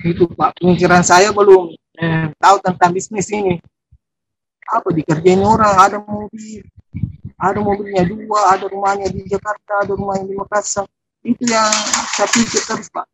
Itu 0.00 0.30
Pak, 0.30 0.58
pemikiran 0.58 1.02
saya 1.02 1.30
belum 1.30 1.74
eh, 1.98 2.30
tahu 2.38 2.56
tentang 2.62 2.90
bisnis 2.94 3.30
ini. 3.30 3.58
Apa 4.64 4.90
dikerjain 4.90 5.42
orang, 5.44 5.74
ada 5.76 5.98
mobil, 6.00 6.64
ada 7.36 7.58
mobilnya 7.60 8.02
dua, 8.06 8.56
ada 8.56 8.64
rumahnya 8.66 9.12
di 9.12 9.26
Jakarta, 9.28 9.84
ada 9.84 9.92
rumahnya 9.92 10.24
di 10.24 10.34
Makassar. 10.34 10.88
Itu 11.24 11.44
yang 11.48 11.68
saya 12.16 12.28
pikir 12.32 12.62
terus 12.64 12.88
Pak. 12.88 13.06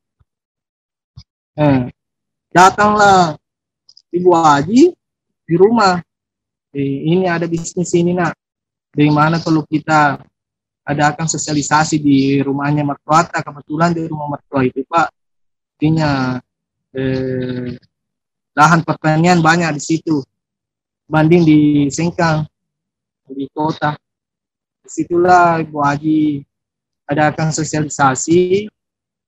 Eh, 1.59 1.91
datanglah 2.55 3.39
Ibu 4.11 4.31
Haji 4.35 4.95
di 5.47 5.55
rumah. 5.59 5.99
Eh, 6.71 7.11
ini 7.11 7.27
ada 7.27 7.51
bisnis 7.51 7.91
ini 7.95 8.15
nak. 8.15 8.35
Bagaimana 8.91 9.39
kalau 9.39 9.63
kita 9.67 10.23
adakan 10.91 11.31
sosialisasi 11.31 12.03
di 12.03 12.43
rumahnya 12.43 12.83
mertua 12.83 13.23
kebetulan 13.31 13.95
di 13.95 14.11
rumah 14.11 14.35
mertua 14.35 14.67
itu 14.67 14.83
Pak. 14.91 15.09
Artinya 15.79 16.43
eh, 16.91 17.79
lahan 18.59 18.83
pertanian 18.83 19.39
banyak 19.39 19.71
di 19.79 19.83
situ. 19.83 20.19
Banding 21.11 21.43
di 21.43 21.61
Sengkang, 21.91 22.47
di 23.31 23.47
kota. 23.55 23.95
Di 24.83 24.89
situlah 24.91 25.63
Ibu 25.63 25.79
Haji 25.79 26.43
adakan 27.07 27.55
sosialisasi. 27.55 28.67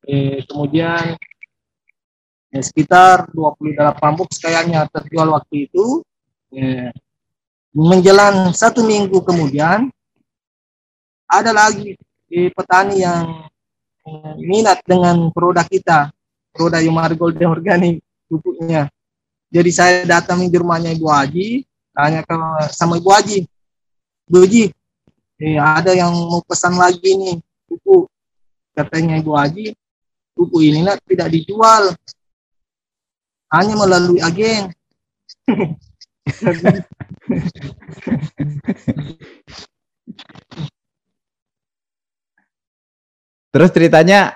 Eh, 0.03 0.43
kemudian 0.51 1.15
ya, 2.51 2.61
sekitar 2.61 3.31
28 3.31 4.19
box 4.19 4.43
kayaknya 4.43 4.91
terjual 4.91 5.31
waktu 5.31 5.71
itu 5.71 6.03
ya, 6.51 6.91
menjelang 7.71 8.51
satu 8.51 8.83
minggu 8.83 9.23
kemudian 9.23 9.95
ada 11.33 11.57
lagi 11.57 11.97
eh, 12.29 12.53
petani 12.53 13.01
yang 13.01 13.49
eh, 14.05 14.33
minat 14.37 14.85
dengan 14.85 15.33
produk 15.33 15.65
kita. 15.65 16.13
Produk 16.53 16.85
Yumar 16.85 17.17
Golden 17.17 17.49
Organic 17.49 18.05
pupuknya. 18.29 18.93
Jadi 19.49 19.71
saya 19.73 20.05
datang 20.05 20.45
di 20.45 20.53
rumahnya 20.53 20.93
Ibu 20.93 21.09
Haji 21.09 21.65
tanya 21.97 22.21
ke 22.25 22.37
sama 22.73 22.97
Ibu 22.97 23.09
Haji 23.09 23.45
Ibu 24.29 24.39
Haji 24.45 24.65
eh, 25.41 25.57
ada 25.57 25.97
yang 25.97 26.13
mau 26.13 26.45
pesan 26.45 26.77
lagi 26.77 27.17
nih 27.17 27.41
pupuk? 27.69 28.13
Katanya 28.77 29.17
Ibu 29.17 29.33
Haji 29.33 29.73
pupuk 30.37 30.61
ini 30.61 30.85
nak 30.85 31.01
tidak 31.09 31.33
dijual. 31.33 31.97
Hanya 33.53 33.77
melalui 33.77 34.21
agen. 34.21 34.73
Terus 43.53 43.69
ceritanya 43.69 44.33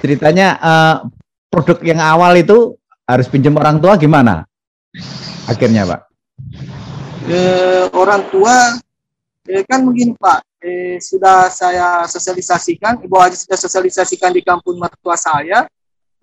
ceritanya 0.00 0.48
uh, 0.60 0.96
produk 1.48 1.80
yang 1.80 2.00
awal 2.04 2.36
itu 2.36 2.76
harus 3.08 3.26
pinjam 3.32 3.56
orang 3.56 3.80
tua 3.80 3.96
gimana? 3.96 4.44
Akhirnya, 5.46 5.86
Pak. 5.86 6.00
Eh, 7.26 7.86
orang 7.94 8.28
tua 8.28 8.76
eh, 9.46 9.62
kan 9.64 9.86
begini, 9.86 10.12
Pak. 10.18 10.44
Eh, 10.60 10.98
sudah 10.98 11.46
saya 11.48 12.02
sosialisasikan, 12.10 12.98
Ibu 13.00 13.16
Haji 13.16 13.36
sudah 13.46 13.56
sosialisasikan 13.56 14.34
di 14.34 14.42
kampung 14.42 14.76
mertua 14.76 15.14
saya. 15.14 15.64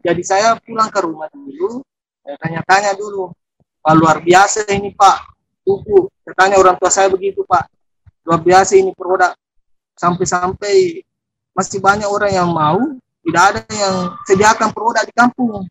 Jadi 0.03 0.21
saya 0.21 0.59
pulang 0.59 0.91
ke 0.91 0.99
rumah 0.99 1.31
dulu, 1.31 1.79
tanya-tanya 2.21 2.91
dulu. 2.99 3.31
Pak, 3.79 3.93
luar 3.95 4.17
biasa 4.19 4.67
ini 4.71 4.91
Pak. 4.91 5.17
Buku. 5.63 6.11
Tanya 6.35 6.59
orang 6.59 6.75
tua 6.75 6.91
saya 6.91 7.07
begitu 7.07 7.47
Pak. 7.47 7.71
Luar 8.27 8.43
biasa 8.43 8.75
ini 8.75 8.91
produk. 8.91 9.31
Sampai-sampai 9.95 11.03
masih 11.53 11.79
banyak 11.79 12.09
orang 12.09 12.33
yang 12.33 12.49
mau. 12.49 12.81
Tidak 13.23 13.39
ada 13.39 13.61
yang 13.71 14.19
sediakan 14.27 14.69
produk 14.75 15.07
di 15.07 15.13
kampung. 15.15 15.63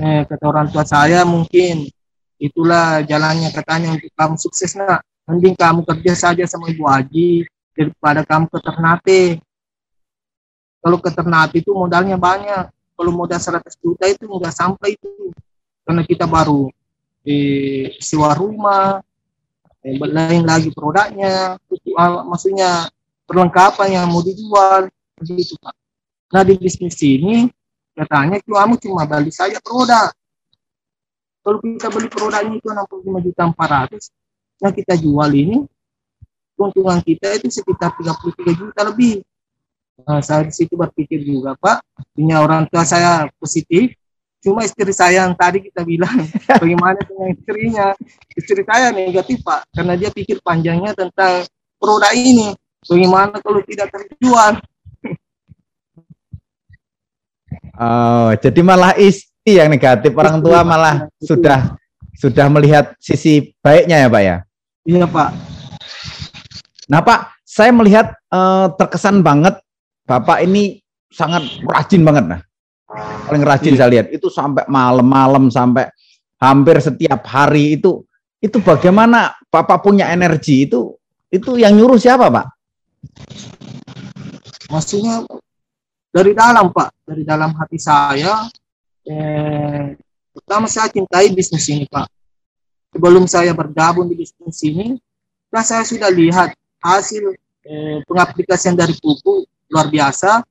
Eh, 0.00 0.24
kata 0.24 0.44
orang 0.48 0.72
tua 0.72 0.86
saya 0.88 1.28
mungkin 1.28 1.92
itulah 2.40 3.04
jalannya 3.04 3.52
katanya 3.52 3.92
untuk 3.92 4.08
kamu 4.16 4.34
sukses 4.40 4.72
nak. 4.72 5.04
Mending 5.28 5.52
kamu 5.54 5.84
kerja 5.84 6.12
saja 6.16 6.44
sama 6.48 6.72
Ibu 6.72 6.88
Haji 6.88 7.44
daripada 7.76 8.24
kamu 8.24 8.48
ke 8.48 8.58
Ternate. 8.64 9.22
Kalau 10.80 10.96
ke 10.96 11.10
Ternate 11.12 11.60
itu 11.60 11.70
modalnya 11.76 12.16
banyak. 12.16 12.72
Kalau 12.96 13.12
modal 13.12 13.36
100 13.36 13.60
juta 13.76 14.08
itu 14.08 14.24
nggak 14.24 14.54
sampai 14.56 14.96
itu 14.96 15.32
karena 15.84 16.04
kita 16.04 16.24
baru 16.28 16.68
eh, 17.24 17.96
sewa 18.00 18.32
rumah, 18.36 19.00
eh, 19.84 19.96
lain 19.96 20.44
lagi 20.44 20.70
produknya, 20.72 21.56
itu, 21.68 21.92
maksudnya 22.28 22.88
perlengkapan 23.28 24.00
yang 24.00 24.06
mau 24.08 24.22
dijual, 24.24 24.88
begitu 25.20 25.54
Pak. 25.60 25.74
Nah 26.32 26.42
di 26.42 26.54
bisnis 26.56 26.96
ini 27.04 27.46
katanya 27.94 28.40
kamu 28.40 28.74
cuma 28.80 29.04
beli 29.04 29.32
saja 29.32 29.60
produk. 29.60 30.10
Kalau 31.40 31.58
kita 31.64 31.88
beli 31.88 32.08
produknya 32.12 32.52
itu 32.56 32.68
65 32.68 33.26
juta 33.26 33.42
400, 33.48 34.12
yang 34.60 34.74
kita 34.76 34.94
jual 35.00 35.30
ini 35.32 35.64
keuntungan 36.52 37.00
kita 37.00 37.40
itu 37.40 37.48
sekitar 37.48 37.96
33 37.96 38.60
juta 38.60 38.80
lebih. 38.84 39.24
Nah, 40.04 40.20
saya 40.20 40.48
di 40.48 40.52
situ 40.52 40.76
berpikir 40.76 41.20
juga 41.24 41.56
Pak, 41.56 41.80
punya 42.12 42.40
orang 42.44 42.68
tua 42.68 42.84
saya 42.84 43.28
positif, 43.40 43.96
Cuma 44.40 44.64
istri 44.64 44.88
saya 44.96 45.28
yang 45.28 45.36
tadi 45.36 45.60
kita 45.60 45.84
bilang, 45.84 46.16
bagaimana 46.64 46.96
dengan 47.04 47.28
istrinya? 47.36 47.86
Istri 48.32 48.64
saya 48.64 48.88
negatif, 48.88 49.44
Pak, 49.44 49.68
karena 49.76 50.00
dia 50.00 50.08
pikir 50.08 50.40
panjangnya 50.40 50.96
tentang 50.96 51.44
produk 51.76 52.08
ini. 52.16 52.56
Bagaimana 52.88 53.36
kalau 53.44 53.60
tidak 53.68 53.92
terjual? 53.92 54.56
Oh, 57.80 58.30
jadi 58.36 58.60
malah 58.60 58.92
istri 59.00 59.56
yang 59.56 59.72
negatif, 59.72 60.12
orang 60.12 60.44
tua 60.44 60.60
malah 60.60 61.08
sudah 61.16 61.80
sudah 62.20 62.46
melihat 62.52 62.92
sisi 63.00 63.56
baiknya 63.64 64.04
ya, 64.04 64.08
Pak 64.12 64.22
ya? 64.22 64.36
Iya, 64.84 65.04
Pak. 65.08 65.30
Nah, 66.92 67.00
Pak, 67.00 67.40
saya 67.50 67.72
melihat 67.72 68.14
uh, 68.30 68.70
terkesan 68.78 69.26
banget 69.26 69.58
Bapak 70.06 70.46
ini 70.46 70.78
sangat 71.10 71.42
rajin 71.66 72.06
banget 72.06 72.24
nah 72.30 72.40
paling 73.26 73.42
rajin 73.42 73.74
saya 73.74 73.90
lihat 73.90 74.06
itu 74.10 74.30
sampai 74.30 74.66
malam-malam 74.70 75.50
sampai 75.50 75.90
hampir 76.38 76.78
setiap 76.78 77.26
hari 77.26 77.78
itu 77.78 78.06
itu 78.38 78.58
bagaimana 78.62 79.34
Bapak 79.50 79.82
punya 79.82 80.10
energi 80.14 80.66
itu 80.70 80.94
itu 81.30 81.58
yang 81.58 81.78
nyuruh 81.78 81.98
siapa 81.98 82.26
Pak? 82.26 82.46
Maksudnya 84.70 85.22
dari 86.10 86.34
dalam 86.34 86.74
Pak, 86.74 87.06
dari 87.06 87.22
dalam 87.22 87.54
hati 87.54 87.78
saya 87.78 88.50
eh, 89.06 89.94
pertama 90.34 90.66
saya 90.66 90.90
cintai 90.90 91.30
bisnis 91.30 91.66
ini 91.70 91.86
Pak. 91.86 92.06
Sebelum 92.90 93.30
saya 93.30 93.54
bergabung 93.54 94.10
di 94.10 94.18
bisnis 94.18 94.58
ini, 94.66 94.98
kan 95.46 95.62
saya 95.62 95.86
sudah 95.86 96.10
lihat 96.10 96.50
hasil 96.82 97.38
eh, 97.62 98.02
pengaplikasian 98.06 98.74
dari 98.74 98.98
pupuk 98.98 99.46
luar 99.70 99.86
biasa 99.86 100.42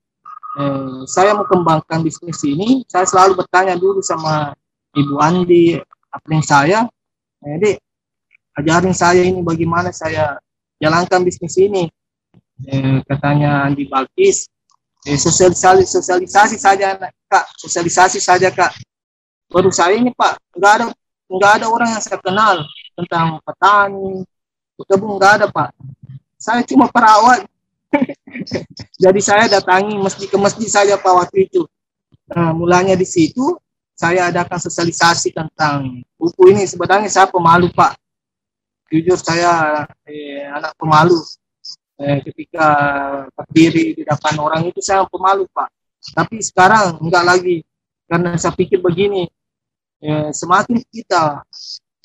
eh, 0.60 1.00
saya 1.06 1.36
mau 1.36 1.43
kembangkan 1.45 2.00
bisnis 2.02 2.39
ini, 2.48 2.88
saya 2.88 3.04
selalu 3.04 3.43
bertanya 3.43 3.76
dulu 3.76 4.00
sama 4.00 4.56
Ibu 4.95 5.19
Andi, 5.22 5.78
yang 6.32 6.45
saya, 6.45 6.80
jadi 7.43 7.78
eh, 7.78 8.60
ajarin 8.60 8.95
saya 8.95 9.22
ini 9.24 9.39
bagaimana 9.45 9.93
saya 9.93 10.39
jalankan 10.82 11.22
bisnis 11.22 11.56
ini. 11.60 11.88
Eh, 12.67 13.00
katanya 13.08 13.63
Andi 13.63 13.88
Balkis, 13.88 14.52
eh, 15.05 15.19
sosialisasi, 15.19 15.83
sosialisasi 15.88 16.57
saja 16.59 16.97
kak, 17.27 17.45
sosialisasi 17.55 18.19
saja 18.19 18.49
kak. 18.51 18.73
Baru 19.49 19.71
saya 19.71 19.95
ini 19.95 20.12
pak, 20.15 20.39
nggak 20.55 20.73
ada 20.79 20.85
nggak 21.29 21.51
ada 21.62 21.65
orang 21.69 21.89
yang 21.93 22.01
saya 22.01 22.19
kenal 22.19 22.65
tentang 22.97 23.38
petani, 23.45 24.25
kebun 24.75 25.15
nggak 25.15 25.33
ada 25.39 25.45
pak. 25.47 25.69
Saya 26.39 26.63
cuma 26.63 26.88
perawat 26.88 27.43
Jadi 29.03 29.19
saya 29.21 29.49
datangi 29.49 29.97
masjid 29.97 30.27
ke 30.29 30.38
masjid 30.38 30.69
saja 30.69 30.95
Pak 30.97 31.13
waktu 31.25 31.49
itu. 31.49 31.65
Nah, 32.29 32.53
mulanya 32.53 32.93
di 32.93 33.05
situ 33.05 33.57
saya 33.97 34.31
adakan 34.31 34.59
sosialisasi 34.62 35.33
tentang 35.33 36.05
buku 36.15 36.53
ini. 36.53 36.63
Sebenarnya 36.69 37.09
saya 37.09 37.27
pemalu 37.27 37.73
Pak. 37.73 37.97
Jujur 38.89 39.17
saya 39.17 39.85
eh, 40.05 40.45
anak 40.49 40.73
pemalu. 40.77 41.17
Eh, 41.99 42.19
ketika 42.23 42.67
berdiri 43.35 43.91
di 43.99 44.03
depan 44.07 44.39
orang 44.39 44.71
itu 44.71 44.79
saya 44.79 45.03
pemalu 45.03 45.43
Pak. 45.51 45.67
Tapi 46.15 46.39
sekarang 46.39 46.95
enggak 47.03 47.23
lagi. 47.27 47.57
Karena 48.07 48.39
saya 48.39 48.55
pikir 48.55 48.79
begini, 48.79 49.27
eh, 49.99 50.31
semakin 50.31 50.79
kita 50.88 51.43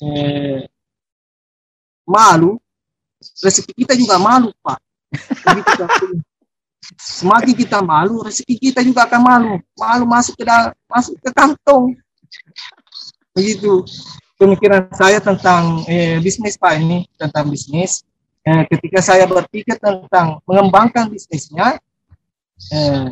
eh, 0.03 0.67
malu, 2.03 2.59
rezeki 3.39 3.71
kita 3.73 3.95
juga 3.95 4.19
malu 4.19 4.51
Pak 4.59 4.83
Semakin 6.95 7.53
kita 7.57 7.81
malu, 7.81 8.21
rezeki 8.21 8.55
kita 8.69 8.85
juga 8.85 9.09
akan 9.09 9.21
malu. 9.21 9.53
Malu 9.73 10.05
masuk 10.05 10.37
ke 10.37 10.45
dalam, 10.45 10.69
masuk 10.85 11.17
ke 11.17 11.29
kantong. 11.33 11.97
Begitu 13.33 13.81
pemikiran 14.37 14.85
saya 14.93 15.17
tentang 15.17 15.81
eh, 15.89 16.21
bisnis 16.21 16.59
Pak 16.59 16.77
ini, 16.77 17.09
tentang 17.17 17.49
bisnis. 17.49 18.05
Eh, 18.45 18.63
ketika 18.69 19.01
saya 19.01 19.25
berpikir 19.25 19.73
tentang 19.81 20.37
mengembangkan 20.45 21.09
bisnisnya, 21.09 21.81
eh, 22.69 23.09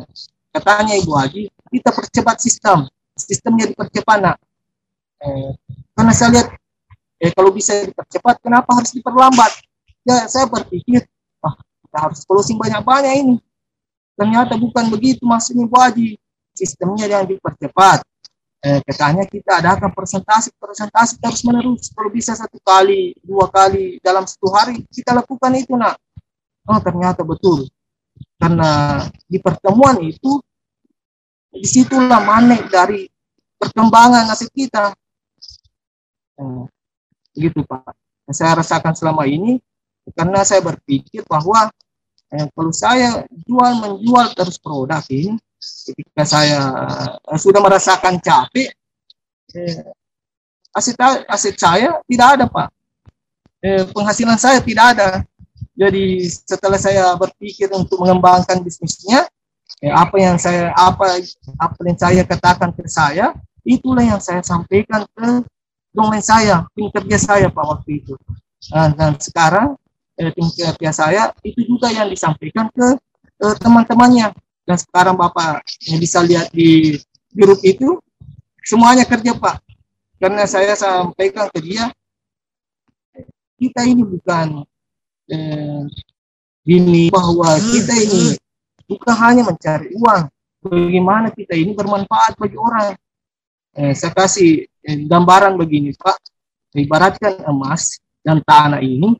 katanya 0.54 0.94
Ibu 0.94 1.10
Haji, 1.10 1.50
kita 1.74 1.90
percepat 1.90 2.38
sistem. 2.38 2.86
Sistemnya 3.18 3.66
dipercepat, 3.66 4.18
nak. 4.22 4.38
Eh, 5.18 5.50
karena 5.98 6.12
saya 6.14 6.28
lihat, 6.38 6.48
eh, 7.18 7.34
kalau 7.34 7.50
bisa 7.50 7.82
dipercepat, 7.82 8.38
kenapa 8.46 8.70
harus 8.78 8.94
diperlambat? 8.94 9.50
Ya, 10.06 10.30
saya 10.30 10.46
berpikir, 10.46 11.02
kita 11.82 11.98
harus 11.98 12.22
closing 12.22 12.54
banyak-banyak 12.54 13.14
ini. 13.26 13.36
Ternyata 14.14 14.54
bukan 14.54 14.86
begitu 14.86 15.26
maksudnya 15.26 15.66
Bu 15.66 15.82
Haji. 15.82 16.14
Sistemnya 16.54 17.10
yang 17.10 17.26
dipercepat. 17.26 18.06
Eh, 18.64 18.80
katanya 18.80 19.28
kita 19.28 19.60
adakan 19.60 19.92
presentasi 19.92 20.56
presentasi 20.56 21.20
terus 21.20 21.44
menerus. 21.44 21.92
Kalau 21.92 22.08
bisa 22.08 22.32
satu 22.32 22.56
kali 22.64 23.12
dua 23.20 23.52
kali 23.52 24.00
dalam 24.00 24.24
satu 24.24 24.48
hari 24.48 24.80
kita 24.88 25.12
lakukan 25.12 25.52
itu 25.52 25.76
nak. 25.76 26.00
Oh 26.64 26.80
ternyata 26.80 27.20
betul. 27.20 27.68
Karena 28.40 29.04
di 29.28 29.36
pertemuan 29.36 30.00
itu 30.00 30.40
di 31.52 31.68
situlah 31.68 32.24
manek 32.24 32.72
dari 32.72 33.04
perkembangan 33.60 34.32
nasib 34.32 34.48
kita. 34.50 34.96
Eh, 36.40 36.64
gitu 37.36 37.60
pak. 37.68 37.92
Saya 38.32 38.56
rasakan 38.56 38.96
selama 38.96 39.28
ini 39.28 39.60
karena 40.16 40.40
saya 40.40 40.64
berpikir 40.64 41.20
bahwa 41.28 41.68
eh, 42.32 42.48
kalau 42.56 42.72
saya 42.72 43.28
jual 43.44 43.72
menjual 43.84 44.32
terus 44.32 44.56
produk 44.56 45.04
ini 45.12 45.36
ketika 45.84 46.22
saya 46.24 46.60
uh, 47.24 47.38
sudah 47.38 47.60
merasakan 47.60 48.16
capek 48.20 48.72
eh, 49.54 49.84
aset 50.74 50.98
aset 51.30 51.54
saya 51.54 52.02
tidak 52.10 52.28
ada 52.38 52.44
pak. 52.50 52.68
Eh, 53.64 53.84
penghasilan 53.94 54.36
saya 54.36 54.60
tidak 54.60 54.98
ada. 54.98 55.08
Jadi 55.74 56.28
setelah 56.28 56.78
saya 56.78 57.16
berpikir 57.16 57.66
untuk 57.72 58.02
mengembangkan 58.02 58.60
bisnisnya 58.60 59.26
eh, 59.80 59.90
apa 59.90 60.16
yang 60.20 60.36
saya 60.36 60.70
apa 60.74 61.18
apa 61.58 61.78
yang 61.82 61.98
saya 61.98 62.22
katakan 62.26 62.70
ke 62.74 62.84
saya 62.86 63.32
itulah 63.64 64.04
yang 64.04 64.20
saya 64.20 64.44
sampaikan 64.44 65.08
ke 65.16 65.26
domain 65.94 66.20
saya 66.20 66.68
tim 66.76 66.90
kerja 66.92 67.16
saya 67.16 67.46
pak 67.48 67.64
waktu 67.64 68.04
itu. 68.04 68.14
Nah, 68.74 68.92
dan 68.92 69.16
sekarang 69.16 69.78
eh, 70.20 70.30
tim 70.34 70.46
kerja 70.50 70.90
saya 70.92 71.22
itu 71.46 71.64
juga 71.64 71.88
yang 71.88 72.10
disampaikan 72.10 72.68
ke 72.70 72.98
eh, 73.40 73.56
teman-temannya 73.62 74.34
dan 74.64 74.76
sekarang 74.80 75.16
Bapak 75.16 75.60
yang 75.88 76.00
bisa 76.00 76.24
lihat 76.24 76.48
di 76.50 76.96
grup 77.32 77.60
itu 77.60 78.00
semuanya 78.64 79.04
kerja 79.04 79.36
Pak. 79.36 79.60
Karena 80.16 80.48
saya 80.48 80.72
sampaikan 80.72 81.52
ke 81.52 81.60
dia 81.60 81.92
kita 83.60 83.84
ini 83.84 84.02
bukan 84.02 84.64
eh, 85.28 85.84
ini 86.64 87.12
bahwa 87.12 87.60
kita 87.60 87.92
ini 87.92 88.40
bukan 88.88 89.14
hanya 89.20 89.42
mencari 89.44 89.92
uang, 89.92 90.24
bagaimana 90.64 91.28
kita 91.28 91.52
ini 91.56 91.76
bermanfaat 91.76 92.40
bagi 92.40 92.56
orang. 92.56 92.96
Eh, 93.74 93.92
saya 93.92 94.16
kasih 94.16 94.64
eh, 94.64 94.98
gambaran 95.04 95.60
begini 95.60 95.92
Pak, 95.92 96.16
ibaratkan 96.78 97.44
emas 97.44 98.00
dan 98.24 98.40
tanah 98.40 98.80
ini, 98.80 99.12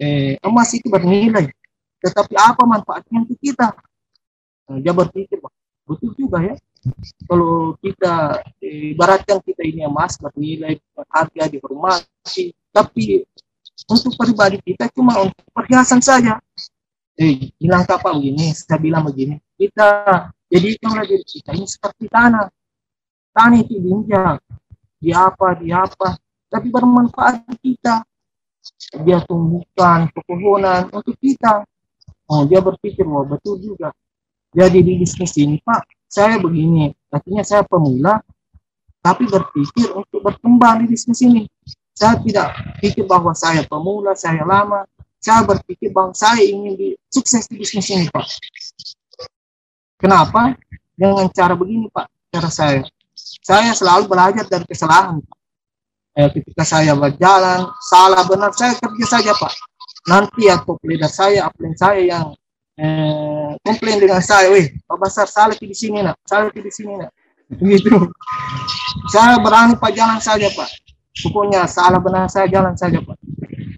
eh, 0.00 0.40
emas 0.40 0.72
itu 0.72 0.88
bernilai, 0.88 1.52
tetapi 2.00 2.32
apa 2.38 2.62
manfaatnya 2.64 3.28
untuk 3.28 3.36
kita? 3.42 3.76
Nah, 4.64 4.78
dia 4.80 4.92
berpikir 4.96 5.38
betul 5.84 6.16
juga 6.16 6.40
ya. 6.40 6.54
Kalau 7.28 7.76
kita 7.80 8.44
ibaratkan 8.60 9.40
kita 9.40 9.64
ini 9.64 9.84
emas 9.88 10.20
bernilai 10.20 10.76
harga 11.08 11.44
dihormati 11.48 12.52
tapi 12.72 13.24
untuk 13.88 14.12
pribadi 14.16 14.60
kita 14.60 14.88
cuma 14.92 15.16
untuk 15.20 15.44
perhiasan 15.52 16.00
saja. 16.00 16.40
Eh 17.16 17.52
bilang 17.56 17.84
apa 17.88 18.08
begini? 18.12 18.52
Saya 18.52 18.80
bilang 18.80 19.04
begini. 19.08 19.40
Kita 19.56 19.88
jadi 20.48 20.76
jadikanlah 20.76 21.04
diri 21.08 21.24
kita 21.24 21.50
ini 21.56 21.66
seperti 21.68 22.04
tanah. 22.08 22.48
Tanah 23.32 23.58
itu 23.60 23.80
diinjak. 23.80 24.40
Di 25.00 25.10
apa 25.12 25.48
di 25.60 25.68
apa. 25.72 26.16
Tapi 26.48 26.66
bermanfaat 26.68 27.48
kita. 27.60 28.04
Dia 29.04 29.20
tumbuhkan 29.24 30.08
pepohonan 30.12 30.88
untuk 30.92 31.16
kita. 31.20 31.64
Oh 32.28 32.48
dia 32.48 32.60
berpikir 32.64 33.04
wah 33.04 33.24
betul 33.24 33.60
juga 33.60 33.92
jadi 34.54 34.78
di 34.80 35.02
bisnis 35.02 35.34
ini 35.36 35.58
Pak 35.60 35.82
saya 36.06 36.38
begini 36.38 36.94
artinya 37.10 37.42
saya 37.42 37.66
pemula 37.66 38.22
tapi 39.04 39.28
berpikir 39.28 39.92
untuk 39.92 40.24
berkembang 40.24 40.80
di 40.80 40.96
bisnis 40.96 41.20
ini. 41.20 41.44
Saya 41.92 42.16
tidak 42.24 42.56
pikir 42.80 43.04
bahwa 43.04 43.36
saya 43.36 43.60
pemula 43.68 44.16
saya 44.16 44.40
lama. 44.48 44.88
Saya 45.20 45.44
berpikir 45.44 45.92
bahwa 45.92 46.16
saya 46.16 46.40
ingin 46.40 46.72
di, 46.72 46.88
sukses 47.12 47.44
di 47.44 47.60
bisnis 47.60 47.84
ini 47.92 48.08
Pak. 48.08 48.24
Kenapa? 50.00 50.56
Dengan 50.96 51.28
cara 51.36 51.52
begini 51.52 51.92
Pak 51.92 52.08
cara 52.32 52.48
saya. 52.48 52.80
Saya 53.44 53.76
selalu 53.76 54.08
belajar 54.08 54.48
dari 54.48 54.64
kesalahan 54.64 55.20
Pak. 55.20 55.38
Eh, 56.14 56.30
ketika 56.40 56.64
saya 56.64 56.96
berjalan 56.96 57.68
salah 57.84 58.24
benar 58.24 58.56
saya 58.56 58.72
kerja 58.80 59.20
saja 59.20 59.32
Pak. 59.36 59.52
Nanti 60.08 60.48
atau 60.48 60.80
leader 60.80 61.12
saya 61.12 61.44
upline 61.44 61.76
saya 61.76 62.00
yang 62.00 62.32
eh, 62.78 63.50
komplain 63.62 63.98
dengan 64.02 64.20
saya, 64.22 64.50
weh, 64.50 64.74
Pak 64.86 64.96
Basar 64.98 65.26
salah 65.30 65.54
di 65.54 65.70
sini 65.74 66.02
nak, 66.02 66.18
salah 66.26 66.50
di 66.50 66.72
sini 66.72 66.98
nak. 66.98 67.10
Begitu. 67.50 68.10
Saya 69.12 69.38
berani 69.38 69.76
Pak 69.76 69.92
jalan 69.92 70.18
saja 70.18 70.48
Pak. 70.50 70.70
Pokoknya 71.22 71.68
salah 71.70 72.00
benar 72.02 72.26
saya 72.26 72.50
jalan 72.50 72.74
saja 72.74 72.98
Pak. 72.98 73.16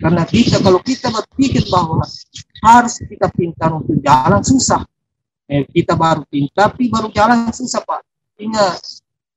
Karena 0.00 0.22
kita 0.24 0.62
kalau 0.62 0.80
kita 0.80 1.10
berpikir 1.10 1.66
bahwa 1.68 2.04
harus 2.62 2.94
kita 3.02 3.28
pintar 3.32 3.74
untuk 3.74 3.98
jalan 4.00 4.40
susah. 4.40 4.86
Eh, 5.46 5.62
kita 5.70 5.94
baru 5.94 6.26
pintar 6.26 6.74
tapi 6.74 6.88
baru 6.88 7.10
jalan 7.12 7.50
susah 7.52 7.82
Pak. 7.84 8.00
Ingat 8.40 8.80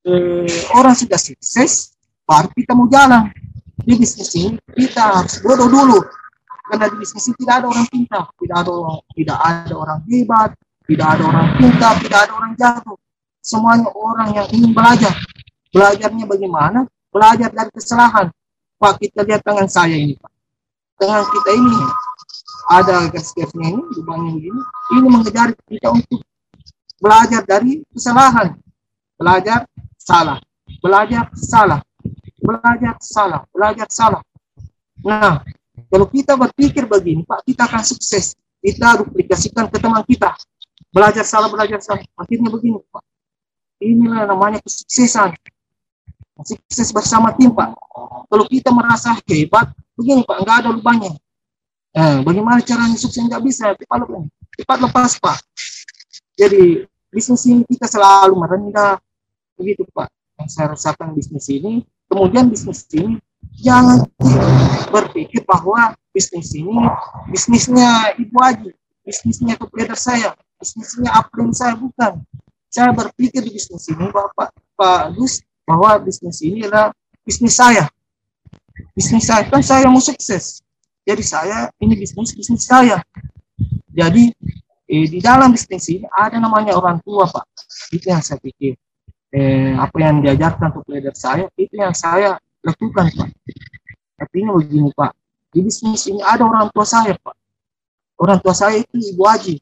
eh, 0.08 0.48
orang 0.78 0.96
sudah 0.96 1.20
sukses 1.20 1.98
baru 2.24 2.48
kita 2.54 2.72
mau 2.78 2.88
jalan. 2.88 3.34
Di 3.80 3.96
bisnis 3.96 4.36
ini 4.36 4.60
kita 4.76 5.24
harus 5.24 5.40
bodoh 5.42 5.72
dulu 5.72 6.00
karena 6.70 6.86
di 6.86 6.98
ini 7.02 7.32
tidak 7.34 7.56
ada 7.58 7.68
orang 7.74 7.88
pintar, 7.90 8.24
tidak 8.38 8.58
ada 8.62 8.72
orang, 8.72 9.00
tidak 9.18 9.38
ada 9.42 9.74
orang 9.74 10.00
hebat, 10.06 10.50
tidak 10.86 11.08
ada 11.18 11.24
orang 11.26 11.48
pintar, 11.58 11.94
tidak 11.98 12.20
ada 12.22 12.34
orang 12.38 12.54
jatuh. 12.54 12.98
Semuanya 13.42 13.90
orang 13.90 14.30
yang 14.38 14.48
ingin 14.54 14.72
belajar. 14.78 15.14
Belajarnya 15.74 16.26
bagaimana? 16.30 16.86
Belajar 17.10 17.50
dari 17.50 17.72
kesalahan. 17.74 18.30
Pak, 18.78 19.02
kita 19.02 19.26
lihat 19.26 19.42
tangan 19.42 19.66
saya 19.66 19.98
ini, 19.98 20.14
Pak. 20.14 20.30
Tangan 21.02 21.26
kita 21.26 21.52
ini 21.58 21.76
ada 22.70 22.96
garis-garisnya 23.10 23.68
ini, 23.74 23.84
lubangnya 23.98 24.32
ini. 24.38 24.62
Ini 24.94 25.00
mengejar 25.10 25.50
kita 25.66 25.90
untuk 25.90 26.22
belajar 27.02 27.42
dari 27.50 27.82
kesalahan. 27.90 28.54
Belajar 29.18 29.66
salah. 29.98 30.38
Belajar 30.86 31.34
salah. 31.34 31.82
Belajar 32.38 32.96
salah. 33.02 33.42
Belajar 33.50 33.88
salah. 33.90 34.22
Nah, 35.02 35.42
kalau 35.88 36.06
kita 36.10 36.34
berpikir 36.36 36.84
begini, 36.84 37.24
Pak, 37.24 37.48
kita 37.48 37.64
akan 37.70 37.84
sukses. 37.86 38.36
Kita 38.60 39.00
duplikasikan 39.00 39.72
ke 39.72 39.78
teman 39.80 40.04
kita. 40.04 40.36
Belajar 40.92 41.24
salah, 41.24 41.48
belajar 41.48 41.80
salah. 41.80 42.04
Akhirnya 42.20 42.52
begini, 42.52 42.82
Pak. 42.92 43.04
Inilah 43.80 44.28
namanya 44.28 44.60
kesuksesan. 44.60 45.38
Sukses 46.44 46.90
bersama 46.92 47.32
tim, 47.36 47.54
Pak. 47.56 47.72
Kalau 48.28 48.46
kita 48.50 48.74
merasa 48.76 49.16
hebat, 49.30 49.72
begini, 49.96 50.28
Pak, 50.28 50.38
enggak 50.44 50.58
ada 50.66 50.70
lubangnya. 50.76 51.14
Eh, 51.96 52.18
bagaimana 52.26 52.60
caranya 52.66 52.98
sukses? 53.00 53.24
Enggak 53.24 53.44
bisa, 53.46 53.72
cepat 53.78 54.04
lepas. 54.04 54.24
Cepat 54.60 54.78
lepas, 54.84 55.12
Pak. 55.24 55.40
Jadi, 56.36 56.84
bisnis 57.14 57.44
ini 57.48 57.64
kita 57.64 57.88
selalu 57.88 58.36
merendah. 58.36 59.00
Begitu, 59.56 59.88
Pak. 59.94 60.12
Yang 60.40 60.50
saya 60.56 60.68
rasakan 60.76 61.16
bisnis 61.16 61.48
ini. 61.48 61.84
Kemudian 62.10 62.50
bisnis 62.50 62.84
ini 62.92 63.22
jangan 63.60 64.08
berpikir 64.90 65.44
bahwa 65.46 65.94
bisnis 66.16 66.52
ini 66.56 66.76
bisnisnya 67.30 68.16
Ibu 68.18 68.38
Aji, 68.40 68.72
bisnisnya 69.06 69.56
kepada 69.60 69.96
saya, 69.96 70.36
bisnisnya 70.60 71.12
upline 71.16 71.54
saya 71.56 71.76
bukan. 71.76 72.24
Saya 72.70 72.94
berpikir 72.94 73.42
di 73.42 73.50
bisnis 73.50 73.90
ini 73.90 74.14
Bapak 74.14 74.54
Pak 74.78 75.18
Gus 75.18 75.42
bahwa 75.66 75.98
bisnis 76.02 76.42
ini 76.46 76.66
adalah 76.66 76.94
bisnis 77.26 77.58
saya. 77.58 77.90
Bisnis 78.94 79.26
saya 79.26 79.46
kan 79.50 79.62
saya 79.66 79.90
mau 79.90 80.02
sukses. 80.02 80.62
Jadi 81.04 81.24
saya 81.26 81.74
ini 81.82 81.98
bisnis 81.98 82.32
bisnis 82.32 82.70
saya. 82.70 83.02
Jadi 83.90 84.30
eh, 84.86 85.06
di 85.10 85.20
dalam 85.20 85.50
bisnis 85.50 85.90
ini 85.90 86.06
ada 86.14 86.38
namanya 86.38 86.78
orang 86.78 87.02
tua 87.02 87.26
Pak. 87.26 87.46
Itu 87.90 88.14
yang 88.14 88.22
saya 88.22 88.38
pikir. 88.38 88.78
Eh, 89.30 89.78
apa 89.78 89.94
yang 90.02 90.26
diajarkan 90.26 90.74
untuk 90.74 90.90
leader 90.90 91.14
saya 91.14 91.46
itu 91.54 91.78
yang 91.78 91.94
saya 91.94 92.42
lakukan 92.64 93.08
Pak. 93.14 93.30
Artinya 94.20 94.52
begini 94.60 94.92
Pak, 94.92 95.12
di 95.56 95.60
bisnis 95.64 96.04
ini 96.12 96.20
ada 96.20 96.44
orang 96.44 96.68
tua 96.76 96.84
saya 96.84 97.16
Pak. 97.16 97.36
Orang 98.20 98.40
tua 98.44 98.52
saya 98.52 98.84
itu 98.84 99.00
Ibu 99.16 99.24
Haji. 99.24 99.56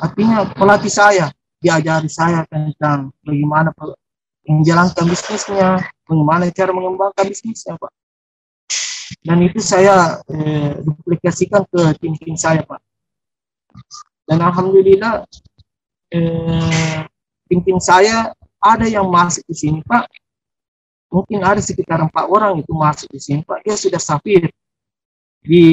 Artinya 0.00 0.48
pelatih 0.56 0.92
saya, 0.92 1.28
diajari 1.60 2.08
saya 2.08 2.48
tentang 2.48 3.12
bagaimana 3.20 3.72
menjalankan 4.48 5.04
bisnisnya, 5.04 5.84
bagaimana 6.08 6.48
cara 6.48 6.72
mengembangkan 6.72 7.24
bisnisnya 7.28 7.76
Pak. 7.76 7.92
Dan 9.20 9.44
itu 9.44 9.60
saya 9.60 10.24
eh, 10.32 10.80
duplikasikan 10.80 11.68
ke 11.68 11.92
tim-tim 12.00 12.40
saya 12.40 12.64
Pak. 12.64 12.80
Dan 14.24 14.40
Alhamdulillah 14.40 15.28
eh, 16.08 17.04
tim-tim 17.52 17.76
saya 17.82 18.32
ada 18.60 18.86
yang 18.88 19.08
masuk 19.12 19.44
di 19.44 19.56
sini 19.56 19.80
Pak 19.84 20.08
mungkin 21.10 21.42
ada 21.42 21.60
sekitar 21.60 22.00
empat 22.00 22.24
orang 22.30 22.62
itu 22.62 22.72
masuk 22.72 23.10
di 23.10 23.20
sini 23.20 23.40
Pak 23.42 23.66
dia 23.66 23.76
sudah 23.76 24.00
safir 24.00 24.46
di 25.40 25.64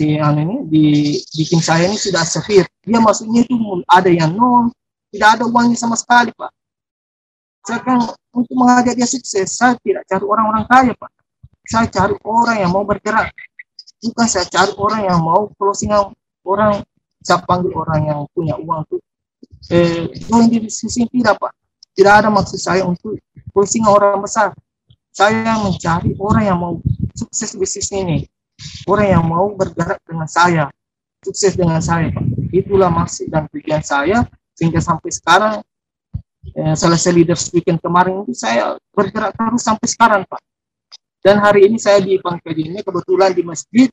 yang 0.00 0.36
ini 0.38 0.56
di 0.68 0.84
bikin 1.34 1.60
saya 1.60 1.90
ini 1.90 1.98
sudah 1.98 2.22
safir 2.22 2.64
dia 2.86 3.00
masuknya 3.02 3.42
itu 3.42 3.56
ada 3.90 4.08
yang 4.08 4.30
nol 4.32 4.70
tidak 5.10 5.40
ada 5.40 5.44
uangnya 5.50 5.76
sama 5.76 5.98
sekali 5.98 6.30
Pak 6.32 6.52
Saya 7.64 7.80
kan 7.80 7.96
untuk 8.34 8.54
mengajak 8.60 8.92
dia 8.92 9.08
sukses, 9.08 9.56
saya 9.56 9.72
tidak 9.80 10.04
cari 10.04 10.20
orang-orang 10.20 10.64
kaya, 10.68 10.92
Pak. 10.92 11.10
Saya 11.64 11.86
cari 11.88 12.14
orang 12.20 12.56
yang 12.60 12.70
mau 12.76 12.84
bergerak. 12.84 13.32
Bukan 14.04 14.26
saya 14.28 14.44
cari 14.44 14.76
orang 14.76 15.08
yang 15.08 15.16
mau 15.24 15.48
closing 15.56 15.88
orang, 16.44 16.84
saya 17.24 17.40
panggil 17.48 17.72
orang 17.72 18.04
yang 18.04 18.18
punya 18.36 18.60
uang 18.60 18.84
tuh. 18.84 19.00
Eh, 19.72 20.12
join 20.28 20.52
di 20.52 20.68
sisi 20.68 21.08
tidak, 21.08 21.40
Pak. 21.40 21.56
Tidak 21.96 22.12
ada 22.12 22.28
maksud 22.28 22.60
saya 22.60 22.84
untuk 22.84 23.16
closing 23.54 23.86
orang 23.86 24.18
besar. 24.18 24.50
Saya 25.14 25.54
mencari 25.62 26.18
orang 26.18 26.44
yang 26.44 26.58
mau 26.58 26.74
sukses 27.14 27.54
bisnis 27.54 27.88
ini. 27.94 28.26
Orang 28.90 29.06
yang 29.06 29.24
mau 29.24 29.46
bergerak 29.54 30.02
dengan 30.02 30.26
saya. 30.26 30.66
Sukses 31.22 31.54
dengan 31.54 31.78
saya. 31.78 32.10
Itulah 32.50 32.90
maksud 32.90 33.30
dan 33.30 33.46
tujuan 33.54 33.80
saya. 33.80 34.26
Sehingga 34.58 34.82
sampai 34.82 35.14
sekarang, 35.14 35.54
eh, 36.50 36.74
selesai 36.74 37.14
leaders 37.14 37.46
weekend 37.54 37.78
kemarin 37.78 38.26
itu 38.26 38.34
saya 38.34 38.74
bergerak 38.90 39.38
terus 39.38 39.62
sampai 39.62 39.86
sekarang, 39.86 40.22
Pak. 40.26 40.42
Dan 41.24 41.40
hari 41.40 41.70
ini 41.70 41.80
saya 41.80 42.04
di 42.04 42.20
Pangkal 42.20 42.52
ini 42.52 42.84
kebetulan 42.84 43.32
di 43.32 43.40
masjid, 43.40 43.88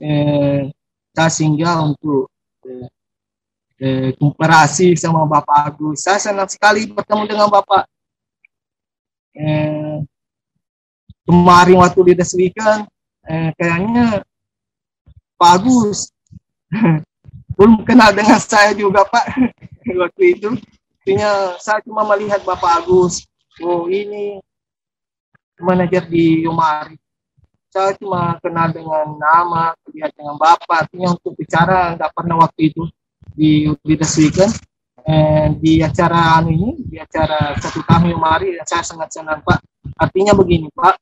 eh, 0.00 0.72
saya 1.12 1.30
singgah 1.30 1.84
untuk 1.84 2.32
eh, 2.64 2.88
eh, 3.82 4.10
komparasi 4.16 4.96
sama 4.96 5.28
Bapak 5.28 5.74
Agus. 5.74 6.06
Saya 6.06 6.16
senang 6.16 6.48
sekali 6.48 6.88
bertemu 6.88 7.24
dengan 7.28 7.48
Bapak. 7.52 7.84
Eh, 9.36 10.00
kemarin 11.28 11.76
waktu 11.84 12.00
di 12.08 12.12
Deswikan, 12.16 12.88
eh, 13.28 13.52
kayaknya 13.60 14.24
Pak 15.36 15.60
Agus 15.60 16.08
belum 17.60 17.84
kenal 17.84 18.16
dengan 18.16 18.40
saya 18.40 18.72
juga 18.72 19.04
Pak 19.04 19.36
waktu 20.08 20.24
itu. 20.40 20.56
Artinya 21.04 21.54
saya 21.60 21.84
cuma 21.84 22.08
melihat 22.08 22.40
Bapak 22.48 22.80
Agus. 22.80 23.28
Oh 23.60 23.84
ini 23.92 24.40
manajer 25.60 26.08
di 26.08 26.48
Yomari. 26.48 26.96
Saya 27.68 27.92
cuma 28.00 28.40
kenal 28.40 28.72
dengan 28.72 29.20
nama, 29.20 29.76
lihat 29.92 30.16
dengan 30.16 30.40
Bapak. 30.40 30.88
Artinya 30.88 31.12
untuk 31.12 31.36
bicara 31.36 31.92
nggak 31.92 32.12
pernah 32.16 32.40
waktu 32.40 32.72
itu 32.72 32.88
di 33.36 33.68
Leaders 33.84 34.16
Weekend 34.16 34.56
eh, 35.06 35.46
di 35.62 35.78
acara 35.78 36.42
anu 36.42 36.50
ini 36.50 36.70
di 36.82 36.96
acara 36.98 37.54
satu 37.62 37.80
tahun 37.86 38.10
yang 38.10 38.20
mari 38.20 38.58
saya 38.66 38.82
sangat 38.82 39.14
senang 39.14 39.40
Pak. 39.46 39.62
Artinya 39.96 40.34
begini 40.34 40.66
Pak. 40.74 40.94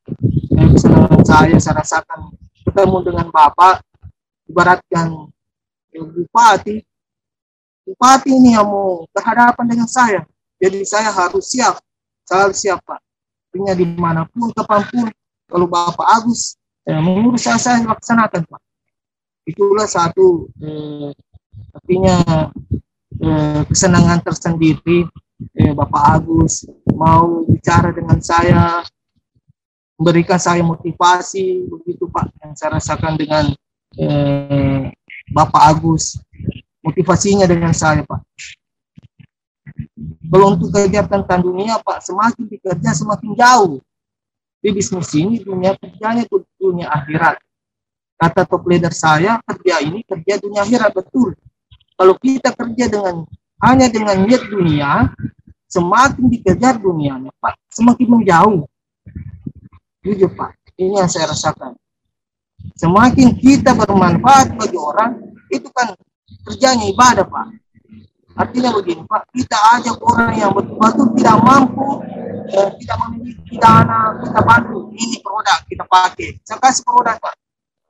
Eh, 0.55 0.67
kesenangan 0.77 1.23
saya 1.25 1.57
saya 1.57 1.81
rasakan 1.81 2.31
ketemu 2.63 2.97
dengan 3.01 3.27
Bapak 3.33 3.81
ibaratkan 4.45 5.29
eh, 5.91 6.05
bupati 6.05 6.85
bupati 7.85 8.29
ini 8.33 8.53
yang 8.53 8.69
mau 8.69 9.09
berhadapan 9.09 9.65
dengan 9.65 9.89
saya. 9.89 10.21
Jadi 10.61 10.85
saya 10.85 11.09
harus 11.09 11.49
siap 11.49 11.81
saya 12.25 12.49
harus 12.49 12.57
siap 12.61 12.79
Pak. 12.85 13.01
Artinya 13.49 13.73
di 13.73 13.85
mana 13.89 14.21
pun 14.29 14.53
kapan 14.53 14.85
pun 14.85 15.05
kalau 15.49 15.65
Bapak 15.65 16.05
Agus 16.21 16.57
eh, 16.85 17.01
mengurus 17.01 17.45
saya 17.45 17.57
saya 17.57 17.81
laksanakan 17.81 18.45
Pak. 18.45 18.61
Itulah 19.45 19.89
satu 19.89 20.49
eh, 20.61 21.09
artinya 21.73 22.49
eh, 23.19 23.61
kesenangan 23.67 24.19
tersendiri. 24.23 25.07
Eh, 25.51 25.75
Bapak 25.75 26.15
Agus 26.15 26.63
mau 26.87 27.43
bicara 27.43 27.91
dengan 27.91 28.23
saya 28.23 28.87
memberikan 29.99 30.39
saya 30.39 30.63
motivasi 30.63 31.67
begitu 31.67 32.07
Pak 32.07 32.31
yang 32.39 32.55
saya 32.55 32.79
rasakan 32.79 33.19
dengan 33.19 33.51
eh, 33.99 34.91
Bapak 35.31 35.63
Agus. 35.75 36.19
Motivasinya 36.85 37.49
dengan 37.49 37.73
saya 37.73 38.05
Pak. 38.05 38.21
Kalau 40.29 40.53
untuk 40.53 40.69
kegiatan 40.69 41.25
tentang 41.25 41.41
dunia 41.41 41.81
Pak 41.81 41.99
semakin 42.05 42.45
dikerja 42.45 42.93
semakin 42.95 43.33
jauh. 43.35 43.81
Di 44.61 44.73
bisnis 44.73 45.13
ini 45.13 45.41
dunia 45.41 45.77
kerjanya 45.77 46.25
dunia 46.57 46.89
akhirat. 46.89 47.37
Kata 48.15 48.47
top 48.47 48.63
leader 48.69 48.93
saya 48.95 49.41
kerja 49.43 49.83
ini 49.83 50.05
kerja 50.05 50.39
dunia 50.39 50.63
akhirat. 50.63 50.93
Betul 50.95 51.35
kalau 51.95 52.15
kita 52.19 52.51
kerja 52.51 52.85
dengan 52.91 53.23
hanya 53.63 53.87
dengan 53.87 54.27
niat 54.27 54.43
dunia, 54.51 55.15
semakin 55.71 56.27
dikejar 56.27 56.75
dunianya, 56.75 57.31
Pak, 57.39 57.55
semakin 57.71 58.07
menjauh. 58.19 58.63
Jujur, 60.03 60.31
Pak. 60.35 60.59
Ini 60.75 61.01
yang 61.01 61.09
saya 61.09 61.31
rasakan. 61.31 61.73
Semakin 62.75 63.39
kita 63.39 63.71
bermanfaat 63.71 64.59
bagi 64.59 64.75
orang, 64.75 65.23
itu 65.47 65.71
kan 65.71 65.95
kerjanya 66.43 66.85
ibadah, 66.91 67.25
Pak. 67.25 67.47
Artinya 68.35 68.75
begini, 68.75 69.07
Pak, 69.07 69.31
kita 69.31 69.57
ajak 69.79 69.95
orang 70.03 70.35
yang 70.35 70.51
betul-betul 70.51 71.15
tidak 71.15 71.37
mampu, 71.39 72.03
eh, 72.51 72.69
tidak 72.83 72.97
memiliki 73.07 73.55
dana, 73.55 74.19
kita 74.19 74.39
bantu. 74.43 74.91
Ini 74.91 75.23
produk 75.23 75.59
kita 75.71 75.83
pakai. 75.87 76.29
Saya 76.43 76.59
kasih 76.59 76.83
produk, 76.83 77.15
Pak. 77.23 77.35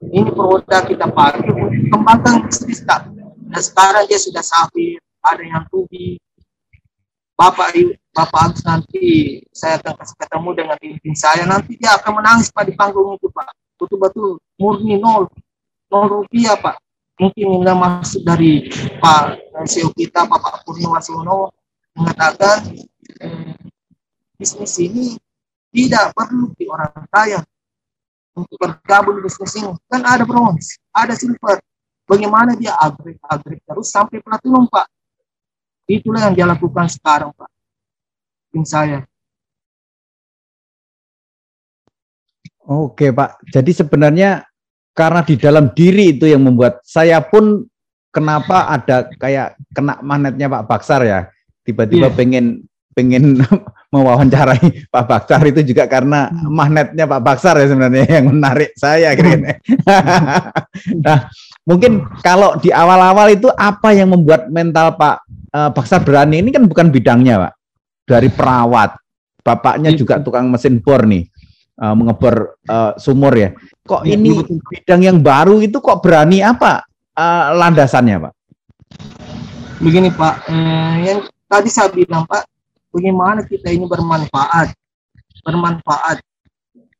Ini 0.05 0.29
produk 0.29 0.83
kita 0.85 1.09
pakai 1.09 1.49
untuk 1.49 1.89
kembangkan 1.89 2.45
bisnis, 2.45 2.85
Pak 2.85 3.14
dan 3.55 3.63
sekarang 3.63 4.03
dia 4.11 4.19
sudah 4.19 4.43
safir, 4.43 4.99
ada 5.23 5.39
yang 5.39 5.63
tubi. 5.71 6.19
Bapak 7.39 7.71
Bapak 8.11 8.51
Agus 8.51 8.63
nanti 8.67 9.39
saya 9.51 9.79
akan 9.79 9.95
kasih 9.95 10.15
ketemu 10.19 10.49
dengan 10.55 10.75
pimpin 10.79 11.15
saya. 11.15 11.47
Nanti 11.47 11.79
dia 11.79 11.95
akan 11.95 12.19
menangis 12.19 12.51
Pak 12.51 12.67
di 12.67 12.75
panggung 12.75 13.15
itu 13.15 13.31
Pak. 13.31 13.47
Betul-betul 13.79 14.39
murni 14.59 14.99
nol. 14.99 15.31
Nol 15.87 16.05
rupiah 16.07 16.59
Pak. 16.59 16.79
Mungkin 17.15 17.63
ini 17.63 17.71
masuk 17.79 18.27
dari 18.27 18.67
Pak 18.99 19.39
CEO 19.67 19.91
kita 19.95 20.27
Bapak 20.27 20.67
Purnowasono 20.67 21.55
mengatakan 21.95 22.75
eh, 23.23 23.55
bisnis 24.35 24.75
ini 24.83 25.15
tidak 25.71 26.11
perlu 26.11 26.51
di 26.59 26.67
orang 26.67 26.91
kaya 27.07 27.39
untuk 28.35 28.59
bergabung 28.59 29.23
bisnis 29.23 29.55
ini. 29.59 29.71
Kan 29.87 30.03
ada 30.03 30.27
bronze, 30.27 30.75
ada 30.91 31.15
silver, 31.15 31.59
Bagaimana 32.05 32.53
dia 32.53 32.77
agresif 32.77 33.61
terus 33.65 33.89
sampai 33.89 34.21
platinum 34.21 34.69
Pak. 34.69 34.85
Itulah 35.89 36.29
yang 36.29 36.33
dia 36.37 36.45
lakukan 36.45 36.85
sekarang 36.89 37.33
Pak. 37.33 37.49
Tim 38.53 38.63
saya. 38.65 39.01
Oke 42.65 43.13
Pak, 43.13 43.45
jadi 43.53 43.71
sebenarnya 43.77 44.29
karena 44.97 45.21
di 45.21 45.37
dalam 45.37 45.69
diri 45.77 46.17
itu 46.17 46.25
yang 46.25 46.41
membuat 46.41 46.81
saya 46.81 47.21
pun 47.21 47.61
kenapa 48.09 48.65
ada 48.73 49.05
kayak 49.21 49.53
kena 49.69 50.01
magnetnya 50.01 50.49
Pak 50.49 50.65
Baksar 50.65 51.05
ya, 51.05 51.29
tiba-tiba 51.61 52.09
yeah. 52.09 52.17
pengen 52.17 52.45
pengen 52.95 53.43
mewawancarai 53.93 54.89
Pak 54.89 55.05
Baksar 55.05 55.45
itu 55.45 55.61
juga 55.61 55.85
karena 55.85 56.31
magnetnya 56.47 57.05
Pak 57.05 57.21
Baksar 57.21 57.59
ya 57.59 57.67
sebenarnya 57.69 58.07
yang 58.07 58.33
menarik 58.33 58.71
saya 58.79 59.13
kira 59.13 59.35
nah, 61.05 61.19
Mungkin 61.65 62.05
kalau 62.21 62.53
di 62.61 62.69
awal-awal 62.69 63.33
itu 63.33 63.49
apa 63.57 63.89
yang 63.89 64.13
membuat 64.13 64.53
mental 64.53 64.93
Pak 64.93 65.25
uh, 65.49 65.69
Baksar 65.73 66.05
berani 66.05 66.45
ini 66.45 66.53
kan 66.53 66.69
bukan 66.69 66.93
bidangnya, 66.93 67.49
Pak. 67.49 67.53
Dari 68.05 68.29
perawat, 68.29 68.93
bapaknya 69.41 69.89
iya. 69.89 69.97
juga 69.97 70.21
tukang 70.21 70.45
mesin 70.53 70.77
bor 70.77 71.01
nih, 71.09 71.25
uh, 71.81 71.97
mengebor 71.97 72.61
uh, 72.69 72.93
sumur 73.01 73.33
ya. 73.33 73.49
Kok 73.81 74.05
ya, 74.05 74.13
ini 74.13 74.45
bidang 74.45 75.01
yang 75.01 75.17
baru 75.25 75.57
itu 75.57 75.81
kok 75.81 76.05
berani 76.05 76.45
apa 76.45 76.85
uh, 77.17 77.57
landasannya, 77.57 78.29
Pak? 78.29 78.33
Begini 79.81 80.13
Pak, 80.13 80.47
eh, 80.53 80.93
yang 81.09 81.19
tadi 81.49 81.69
saya 81.73 81.89
bilang 81.89 82.29
Pak, 82.29 82.45
bagaimana 82.93 83.41
kita 83.41 83.73
ini 83.73 83.89
bermanfaat, 83.89 84.69
bermanfaat 85.41 86.21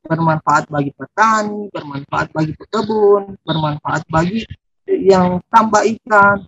bermanfaat 0.06 0.70
bagi 0.70 0.94
petani, 0.94 1.68
bermanfaat 1.74 2.30
bagi 2.30 2.54
pekebun, 2.54 3.36
bermanfaat 3.42 4.06
bagi 4.08 4.46
yang 4.86 5.42
tambah 5.50 5.82
ikan. 5.98 6.46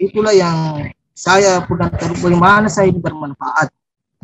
Itulah 0.00 0.32
yang 0.32 0.88
saya 1.12 1.60
pegang 1.66 1.92
terus 1.98 2.22
bagaimana 2.22 2.70
saya 2.70 2.88
ini 2.88 3.02
bermanfaat. 3.02 3.68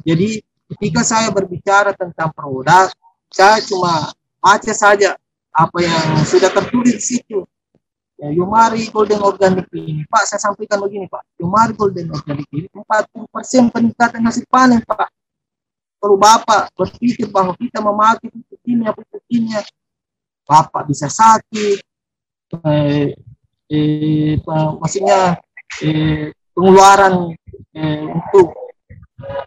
Jadi 0.07 0.41
ketika 0.75 1.03
saya 1.05 1.29
berbicara 1.35 1.93
tentang 1.93 2.33
produk, 2.33 2.89
saya 3.29 3.61
cuma 3.67 4.15
baca 4.41 4.73
saja 4.73 5.19
apa 5.53 5.79
yang 5.83 6.25
sudah 6.25 6.49
tertulis 6.49 6.97
di 7.03 7.21
situ. 7.21 7.45
Ya, 8.17 8.33
Yumari 8.33 8.89
Golden 8.89 9.21
Organic 9.21 9.69
ini, 9.77 10.09
Pak, 10.09 10.25
saya 10.25 10.41
sampaikan 10.41 10.81
begini, 10.81 11.05
Pak. 11.05 11.37
Yumari 11.37 11.77
Golden 11.77 12.09
Organic 12.17 12.49
ini 12.49 12.65
40% 12.73 13.69
peningkatan 13.69 14.25
hasil 14.25 14.49
panen, 14.49 14.81
Pak 14.89 15.16
kalau 16.07 16.23
Bapak 16.23 16.71
berpikir 16.79 17.27
bahwa 17.35 17.51
kita 17.59 17.83
memakai 17.83 18.31
pupuk 18.31 18.63
kimia, 18.63 18.95
pupuk 18.95 19.19
kimia, 19.27 19.59
Bapak 20.47 20.87
bisa 20.87 21.11
sakit, 21.11 21.83
eh, 22.63 23.11
eh, 23.67 24.39
maksudnya 24.79 25.35
eh, 25.83 26.31
pengeluaran 26.55 27.35
eh, 27.75 28.07
untuk 28.07 28.55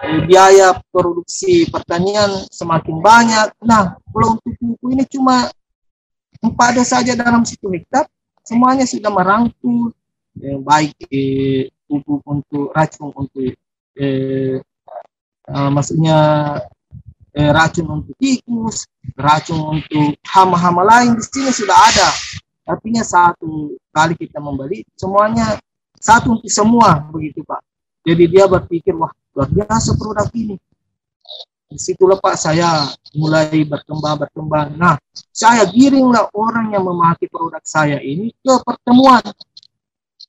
eh, 0.03 0.19
biaya 0.27 0.75
produksi 0.91 1.63
pertanian 1.71 2.43
semakin 2.51 2.99
banyak. 2.99 3.47
Nah, 3.63 3.95
kalau 4.11 4.35
untuk 4.35 4.51
pupuk 4.59 4.89
ini 4.91 5.07
cuma 5.07 5.47
pada 6.59 6.83
saja 6.83 7.15
dalam 7.15 7.47
satu 7.47 7.71
hektar, 7.71 8.03
semuanya 8.43 8.83
sudah 8.83 9.07
merangkul, 9.07 9.95
eh, 10.43 10.59
baik 10.59 11.07
eh, 11.07 11.71
pupuk 11.87 12.19
untuk 12.27 12.75
racun 12.75 13.15
untuk 13.15 13.55
eh, 13.95 14.59
uh, 15.49 15.69
maksudnya 15.73 16.17
eh, 17.33 17.51
racun 17.53 18.01
untuk 18.01 18.15
tikus, 18.17 18.85
racun 19.17 19.79
untuk 19.79 20.17
hama-hama 20.27 20.85
lain 20.85 21.17
di 21.17 21.23
sini 21.23 21.51
sudah 21.53 21.77
ada. 21.77 22.09
Artinya 22.69 23.01
satu 23.01 23.73
kali 23.89 24.13
kita 24.13 24.37
membeli 24.37 24.85
semuanya 24.93 25.57
satu 25.97 26.37
untuk 26.37 26.51
semua 26.51 27.01
begitu 27.09 27.41
Pak. 27.41 27.61
Jadi 28.05 28.23
dia 28.29 28.45
berpikir 28.45 28.93
wah 28.95 29.11
luar 29.33 29.49
biasa 29.49 29.97
produk 29.97 30.29
ini. 30.37 30.55
Di 31.69 31.77
situlah 31.77 32.17
Pak 32.17 32.35
saya 32.37 32.89
mulai 33.17 33.65
berkembang 33.65 34.21
berkembang. 34.21 34.77
Nah 34.77 34.95
saya 35.33 35.65
giringlah 35.65 36.29
orang 36.33 36.73
yang 36.73 36.85
memakai 36.85 37.29
produk 37.29 37.61
saya 37.65 37.97
ini 38.01 38.33
ke 38.37 38.53
pertemuan. 38.61 39.21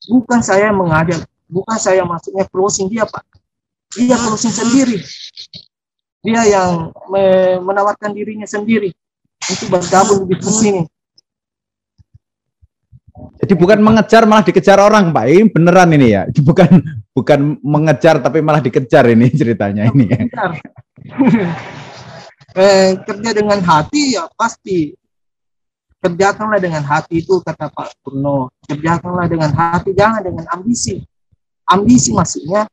Bukan 0.09 0.41
saya 0.41 0.73
mengajak, 0.73 1.29
bukan 1.45 1.77
saya 1.77 2.03
maksudnya 2.09 2.49
closing 2.49 2.89
dia 2.89 3.05
Pak. 3.05 3.39
Dia 3.99 4.14
closing 4.14 4.55
sendiri 4.55 5.03
dia 6.20 6.43
yang 6.45 6.93
me 7.09 7.57
menawarkan 7.64 8.12
dirinya 8.12 8.45
sendiri 8.45 8.93
untuk 9.49 9.68
bergabung 9.72 10.28
di 10.28 10.36
bisnis 10.36 10.61
ini. 10.68 10.82
Jadi 13.41 13.53
bukan 13.57 13.80
mengejar 13.80 14.24
malah 14.24 14.45
dikejar 14.45 14.80
orang, 14.80 15.12
Pak. 15.12 15.24
Ini 15.28 15.45
beneran 15.53 15.93
ini 15.97 16.09
ya. 16.12 16.22
Bukan 16.28 16.68
bukan 17.12 17.41
mengejar 17.64 18.20
tapi 18.20 18.45
malah 18.45 18.61
dikejar 18.61 19.09
ini 19.12 19.32
ceritanya 19.32 19.88
ini 19.93 20.05
ya. 20.09 20.20
eh, 22.61 22.91
kerja 23.01 23.30
dengan 23.32 23.61
hati 23.64 24.16
ya 24.16 24.28
pasti 24.36 24.93
kerjakanlah 26.01 26.61
dengan 26.61 26.84
hati 26.84 27.24
itu 27.24 27.41
kata 27.41 27.72
Pak 27.72 28.05
Purno. 28.05 28.53
Kerjakanlah 28.68 29.26
dengan 29.28 29.53
hati, 29.57 29.97
jangan 29.97 30.20
dengan 30.20 30.45
ambisi. 30.53 31.01
Ambisi 31.64 32.12
maksudnya 32.12 32.68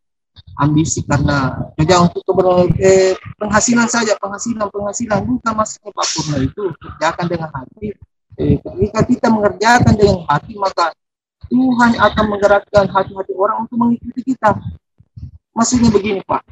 ambisi 0.57 1.05
karena 1.05 1.53
kerja 1.77 2.01
untuk 2.01 2.23
eh, 2.81 3.13
penghasilan 3.37 3.85
saja 3.85 4.17
penghasilan 4.17 4.67
penghasilan. 4.69 5.19
Bukan 5.23 5.53
maksudnya 5.53 5.91
Pak 5.93 6.07
Purna 6.13 6.37
itu 6.41 6.63
kerjakan 6.81 7.25
dengan 7.29 7.49
hati. 7.53 7.87
Eh, 8.37 8.57
ketika 8.61 9.01
kita 9.05 9.27
mengerjakan 9.33 9.93
dengan 9.97 10.19
hati 10.29 10.53
maka 10.57 10.93
Tuhan 11.47 11.95
akan 11.95 12.25
menggerakkan 12.27 12.85
hati-hati 12.91 13.33
orang 13.33 13.65
untuk 13.65 13.77
mengikuti 13.79 14.21
kita. 14.33 14.57
Maksudnya 15.55 15.89
begini 15.89 16.21
Pak. 16.25 16.43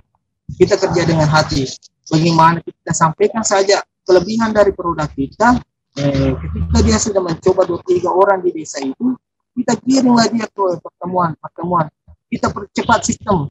Kita 0.55 0.77
kerja 0.79 1.01
dengan 1.03 1.27
hati. 1.27 1.67
Bagaimana 2.05 2.61
kita 2.61 2.93
sampaikan 2.93 3.41
saja 3.41 3.81
kelebihan 4.05 4.53
dari 4.53 4.69
produk 4.69 5.09
kita 5.09 5.57
eh, 5.97 6.31
ketika 6.37 6.77
dia 6.85 6.97
sudah 7.01 7.21
mencoba 7.25 7.65
dua 7.65 7.81
tiga 7.81 8.13
orang 8.13 8.45
di 8.45 8.53
desa 8.53 8.77
itu 8.77 9.17
kita 9.57 9.73
kirimlah 9.81 10.29
dia 10.29 10.45
ke 10.45 10.63
pertemuan 10.83 11.33
pertemuan. 11.39 11.87
Kita 12.29 12.51
percepat 12.51 12.99
sistem 13.07 13.47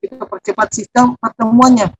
kita 0.00 0.24
percepat 0.24 0.68
sistem 0.72 1.12
pertemuannya. 1.20 1.92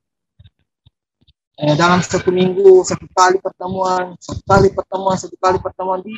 Eh, 1.61 1.77
dalam 1.77 2.01
satu 2.01 2.33
minggu 2.33 2.81
satu 2.81 3.05
kali 3.13 3.37
pertemuan, 3.37 4.17
satu 4.17 4.41
kali 4.41 4.73
pertemuan, 4.73 5.15
satu 5.15 5.37
kali 5.37 5.57
pertemuan 5.61 6.01
di 6.01 6.17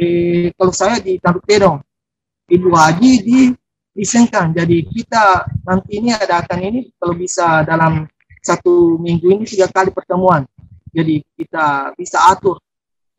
eh, 0.00 0.48
kalau 0.56 0.72
saya 0.72 0.96
di 0.96 1.20
Tanduk 1.20 1.44
Tedong, 1.44 1.76
Ibu 2.48 2.68
Haji 2.72 3.12
di 3.20 3.38
di 3.92 4.04
Sengkang. 4.08 4.56
Jadi 4.56 4.88
kita 4.88 5.44
nanti 5.68 6.00
ini 6.00 6.16
ada 6.16 6.40
akan 6.40 6.58
ini 6.64 6.88
kalau 6.96 7.12
bisa 7.12 7.60
dalam 7.68 8.08
satu 8.40 8.96
minggu 8.96 9.28
ini 9.28 9.44
tiga 9.44 9.68
kali 9.68 9.92
pertemuan. 9.92 10.48
Jadi 10.88 11.20
kita 11.36 11.92
bisa 11.92 12.32
atur 12.32 12.56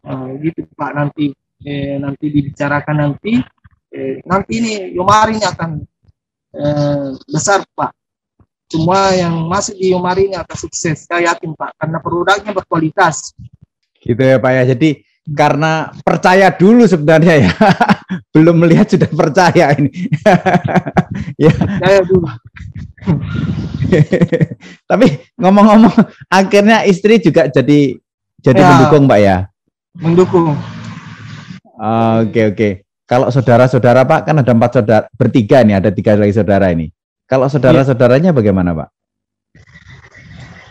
eh, 0.02 0.30
gitu 0.42 0.66
Pak 0.74 0.92
nanti 0.98 1.30
eh, 1.62 2.02
nanti 2.02 2.26
dibicarakan 2.34 2.96
nanti 2.98 3.38
eh, 3.94 4.26
nanti 4.26 4.52
ini 4.58 4.74
Yomari 4.98 5.38
ini 5.38 5.46
akan 5.46 5.70
eh, 6.54 7.08
besar 7.30 7.66
Pak 7.76 8.00
semua 8.70 9.18
yang 9.18 9.50
masuk 9.50 9.74
di 9.82 9.90
Yomari 9.90 10.30
ini 10.30 10.38
akan 10.38 10.54
sukses. 10.54 11.10
Saya 11.10 11.34
yakin 11.34 11.58
Pak, 11.58 11.74
karena 11.82 11.98
produknya 11.98 12.54
berkualitas. 12.54 13.34
Gitu 13.98 14.22
ya 14.22 14.38
Pak 14.38 14.52
ya. 14.54 14.64
Jadi 14.78 15.02
karena 15.34 15.90
percaya 16.06 16.54
dulu 16.54 16.86
sebenarnya 16.86 17.50
ya. 17.50 17.52
Belum 18.38 18.62
melihat 18.62 18.86
sudah 18.94 19.10
percaya 19.10 19.74
ini. 19.74 19.90
ya. 21.50 21.50
Percaya 21.50 22.00
dulu. 22.06 22.30
Tapi 24.90 25.08
ngomong-ngomong, 25.42 25.96
akhirnya 26.30 26.86
istri 26.86 27.18
juga 27.18 27.50
jadi 27.50 27.98
jadi 28.40 28.62
ya, 28.62 28.70
mendukung 28.70 29.10
Pak 29.10 29.20
ya. 29.20 29.38
Mendukung. 29.98 30.54
Oke 32.22 32.54
oke. 32.54 32.70
Kalau 33.10 33.34
saudara-saudara 33.34 34.06
Pak 34.06 34.30
kan 34.30 34.38
ada 34.38 34.54
empat 34.54 34.72
saudara 34.78 35.10
bertiga 35.18 35.66
nih, 35.66 35.82
ada 35.82 35.90
tiga 35.90 36.14
lagi 36.14 36.30
saudara 36.30 36.70
ini. 36.70 36.94
Kalau 37.26 37.50
saudara-saudaranya 37.50 38.30
bagaimana, 38.30 38.78
Pak? 38.78 38.90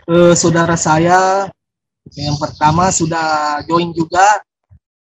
Uh, 0.06 0.38
saudara 0.38 0.78
saya 0.78 1.50
yang 2.14 2.38
pertama 2.38 2.94
sudah 2.94 3.58
join 3.66 3.90
juga, 3.90 4.38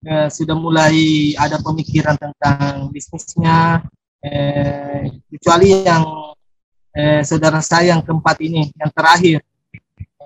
uh, 0.04 0.28
sudah 0.28 0.60
mulai 0.60 1.32
ada 1.40 1.56
pemikiran 1.64 2.20
tentang 2.20 2.92
bisnisnya. 2.92 3.80
Uh, 4.20 5.08
kecuali 5.32 5.88
yang 5.88 6.36
uh, 6.92 7.22
saudara 7.24 7.64
saya 7.64 7.96
yang 7.96 8.04
keempat 8.04 8.44
ini, 8.44 8.76
yang 8.76 8.92
terakhir, 8.92 9.40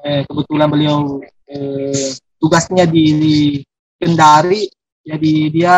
uh, 0.01 0.25
kebetulan 0.25 0.67
beliau 0.73 1.21
uh, 1.53 2.09
tugasnya 2.41 2.89
di 2.89 3.61
Kendari, 3.95 4.67
jadi 5.05 5.33
dia 5.53 5.77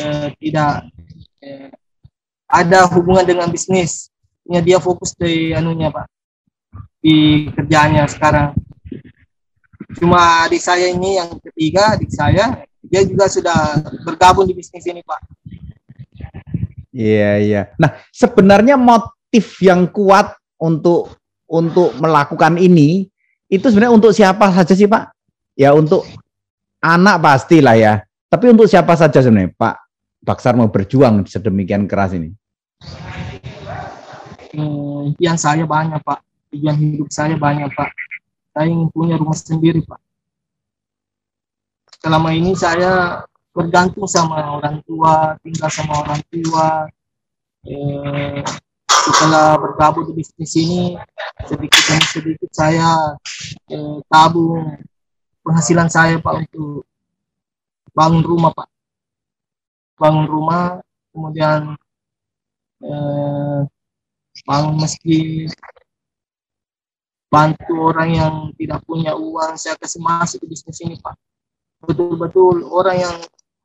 uh, 0.00 0.28
tidak. 0.38 0.88
Uh, 1.40 1.70
ada 2.50 2.90
hubungan 2.90 3.22
dengan 3.22 3.46
bisnis. 3.46 4.10
Ya 4.42 4.58
dia 4.58 4.82
fokus 4.82 5.14
di 5.14 5.54
anunya 5.54 5.94
pak. 5.94 6.10
Di 6.98 7.46
kerjaannya 7.54 8.04
sekarang. 8.10 8.58
Cuma 9.94 10.46
adik 10.46 10.58
saya 10.58 10.90
ini 10.90 11.22
yang 11.22 11.38
ketiga 11.38 11.94
adik 11.94 12.10
saya 12.10 12.66
dia 12.82 13.06
juga 13.06 13.30
sudah 13.30 13.78
bergabung 14.02 14.50
di 14.50 14.54
bisnis 14.58 14.82
ini 14.90 15.06
pak. 15.06 15.22
Iya 16.90 17.32
iya. 17.38 17.62
Nah 17.78 18.02
sebenarnya 18.10 18.74
motif 18.74 19.62
yang 19.62 19.86
kuat 19.86 20.34
untuk 20.58 21.14
untuk 21.46 21.94
melakukan 22.02 22.58
ini 22.58 23.06
itu 23.46 23.66
sebenarnya 23.70 23.94
untuk 23.94 24.10
siapa 24.10 24.50
saja 24.50 24.74
sih 24.74 24.90
pak? 24.90 25.14
Ya 25.54 25.70
untuk 25.70 26.02
anak 26.82 27.22
pastilah 27.22 27.78
ya 27.78 28.02
tapi 28.30 28.44
untuk 28.46 28.70
siapa 28.70 28.94
saja 28.94 29.18
sebenarnya? 29.18 29.50
Pak 29.58 29.90
Baksar 30.22 30.54
mau 30.54 30.70
berjuang 30.70 31.26
sedemikian 31.26 31.90
keras 31.90 32.14
ini. 32.14 32.30
Eh, 34.54 35.00
impian 35.10 35.34
saya 35.40 35.64
banyak 35.64 35.98
pak. 36.04 36.20
Tujuan 36.52 36.76
hidup 36.76 37.08
saya 37.08 37.34
banyak 37.34 37.72
pak. 37.72 37.90
Saya 38.52 38.68
ingin 38.68 38.92
punya 38.92 39.16
rumah 39.16 39.34
sendiri 39.34 39.80
pak. 39.80 39.98
Selama 42.04 42.30
ini 42.36 42.52
saya 42.52 43.24
bergantung 43.50 44.06
sama 44.06 44.60
orang 44.60 44.84
tua 44.84 45.34
tinggal 45.40 45.72
sama 45.72 46.04
orang 46.04 46.20
tua. 46.28 46.84
Eh, 47.64 48.44
setelah 49.00 49.56
bergabung 49.56 50.12
di 50.12 50.20
bisnis 50.20 50.52
ini 50.60 50.96
sedikit 51.48 51.80
demi 51.88 52.04
sedikit 52.04 52.50
saya 52.52 53.16
eh, 53.72 53.96
tabung 54.12 54.76
penghasilan 55.40 55.88
saya 55.88 56.20
pak 56.20 56.44
untuk 56.44 56.84
bangun 57.94 58.22
rumah 58.24 58.50
pak. 58.54 58.68
Bangun 60.00 60.26
rumah 60.26 60.80
kemudian 61.12 61.76
eh, 62.82 63.60
bangun 64.46 64.74
meski 64.80 65.46
bantu 67.30 67.94
orang 67.94 68.10
yang 68.10 68.34
tidak 68.58 68.82
punya 68.82 69.14
uang 69.14 69.54
saya 69.54 69.78
kasih 69.78 70.02
masuk 70.02 70.42
ke 70.42 70.46
bisnis 70.50 70.82
ini 70.82 70.98
pak. 70.98 71.14
Betul-betul 71.86 72.66
orang 72.66 72.98
yang 72.98 73.16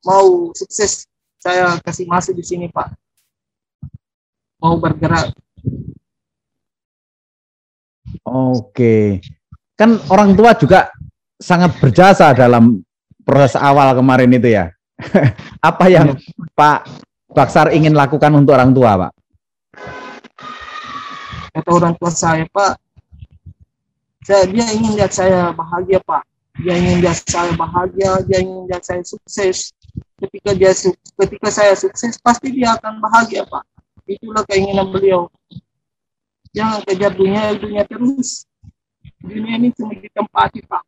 mau 0.06 0.54
sukses 0.54 1.10
saya 1.42 1.82
kasih 1.82 2.06
masuk 2.06 2.38
di 2.38 2.46
sini 2.46 2.70
pak. 2.70 2.94
Mau 4.62 4.78
bergerak. 4.78 5.34
Oke. 8.22 9.20
Kan 9.76 9.98
orang 10.14 10.38
tua 10.38 10.54
juga 10.56 10.94
sangat 11.42 11.76
berjasa 11.82 12.32
dalam 12.32 12.85
proses 13.26 13.58
awal 13.58 13.98
kemarin 13.98 14.30
itu 14.30 14.54
ya. 14.54 14.72
Apa 15.60 15.90
yang 15.92 16.16
ya. 16.16 16.22
Pak 16.54 16.88
Baksar 17.36 17.74
ingin 17.76 17.98
lakukan 17.98 18.32
untuk 18.32 18.56
orang 18.56 18.72
tua 18.72 18.96
Pak? 18.96 19.12
Kata 21.52 21.70
orang 21.72 21.96
tua 21.96 22.12
saya 22.12 22.44
pak. 22.52 22.76
Saya 24.28 24.44
dia 24.48 24.68
ingin 24.76 25.00
lihat 25.00 25.12
saya 25.16 25.56
bahagia 25.56 26.04
pak. 26.04 26.28
Dia 26.60 26.76
ingin 26.76 27.00
lihat 27.00 27.24
saya 27.24 27.52
bahagia 27.56 28.20
dia 28.28 28.44
ingin 28.44 28.68
lihat 28.68 28.84
saya 28.84 29.00
sukses. 29.08 29.72
Ketika 30.20 30.52
dia 30.52 30.76
ketika 31.16 31.48
saya 31.52 31.72
sukses 31.80 32.20
pasti 32.20 32.52
dia 32.52 32.76
akan 32.76 33.00
bahagia 33.00 33.48
pak. 33.48 33.64
Itulah 34.04 34.44
keinginan 34.52 34.92
beliau. 34.92 35.32
Jangan 36.52 36.84
kejar 36.84 37.16
dunia 37.16 37.56
dunia 37.56 37.88
terus. 37.88 38.44
Dunia 39.24 39.56
ini 39.56 39.72
cuma 39.72 39.96
ditempati 39.96 40.60
pak 40.68 40.84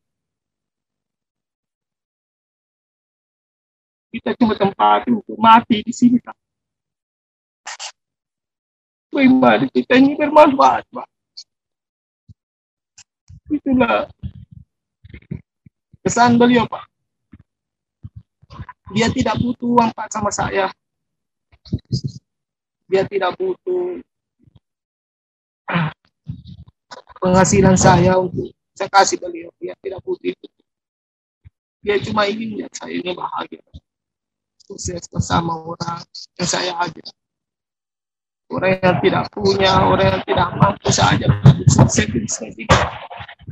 kita 4.12 4.36
cuma 4.40 4.54
tempati 4.56 5.12
untuk 5.12 5.38
mati 5.38 5.84
di 5.84 5.94
sini 5.94 6.18
pak 6.20 6.36
pribadi 9.18 9.66
kita 9.74 9.98
ini 9.98 10.14
bermanfaat, 10.14 10.86
Pak. 10.94 11.08
itulah 13.48 14.12
kesan 16.04 16.36
beliau 16.38 16.68
Pak. 16.68 16.86
Dia 18.94 19.10
tidak 19.10 19.40
butuh 19.40 19.68
uang 19.74 19.92
Pak 19.96 20.08
sama 20.12 20.30
saya. 20.30 20.70
Dia 22.88 23.04
tidak 23.10 23.36
butuh 23.36 24.00
penghasilan 27.20 27.76
saya 27.76 28.20
untuk 28.20 28.52
saya 28.78 28.92
kasih 28.92 29.18
beliau. 29.18 29.50
Dia 29.58 29.74
tidak 29.80 30.04
butuh 30.04 30.30
itu. 30.30 30.48
Dia 31.84 31.98
cuma 32.04 32.28
ingin 32.28 32.62
lihat 32.62 32.72
saya 32.76 32.94
ini 32.94 33.16
bahagia. 33.16 33.64
Sukses 34.68 35.08
bersama 35.08 35.56
orang 35.56 36.04
yang 36.36 36.48
saya 36.48 36.76
ajak. 36.84 37.08
Orang 38.52 38.80
yang 38.84 38.98
tidak 39.00 39.24
punya, 39.32 39.72
orang 39.88 40.08
yang 40.20 40.24
tidak 40.28 40.50
mampu 40.56 40.90
saja 40.92 41.28
sukses 41.68 42.08
di 42.08 42.28
sini 42.28 42.64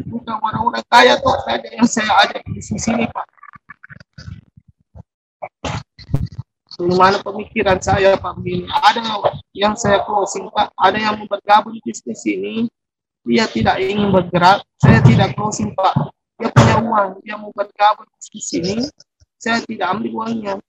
bukan 0.04 0.36
orang-orang 0.44 0.84
kaya 0.92 1.16
tuh 1.24 1.32
ada 1.48 1.68
yang 1.72 1.88
saya 1.88 2.12
ada 2.28 2.38
di 2.44 2.62
sini 2.62 3.08
Pak. 3.08 3.28
Bagaimana 6.76 7.24
pemikiran 7.24 7.80
saya 7.80 8.20
Pak 8.20 8.36
begini, 8.44 8.68
ada 8.68 9.00
yang 9.56 9.80
saya 9.80 10.04
closing 10.04 10.52
Pak, 10.52 10.76
ada 10.76 11.00
yang 11.00 11.16
mau 11.16 11.28
bergabung 11.32 11.72
di 11.72 11.80
bisnis 11.88 12.20
ini, 12.28 12.68
dia 13.24 13.48
tidak 13.48 13.80
ingin 13.80 14.12
bergerak, 14.12 14.60
saya 14.84 15.00
tidak 15.00 15.32
closing 15.40 15.72
Pak. 15.72 16.12
Dia 16.36 16.52
punya 16.52 16.76
uang, 16.84 17.10
dia 17.24 17.40
mau 17.40 17.56
bergabung 17.56 18.04
di 18.28 18.42
sini, 18.44 18.84
saya 19.40 19.64
tidak 19.64 19.88
ambil 19.96 20.26
uangnya. 20.26 20.60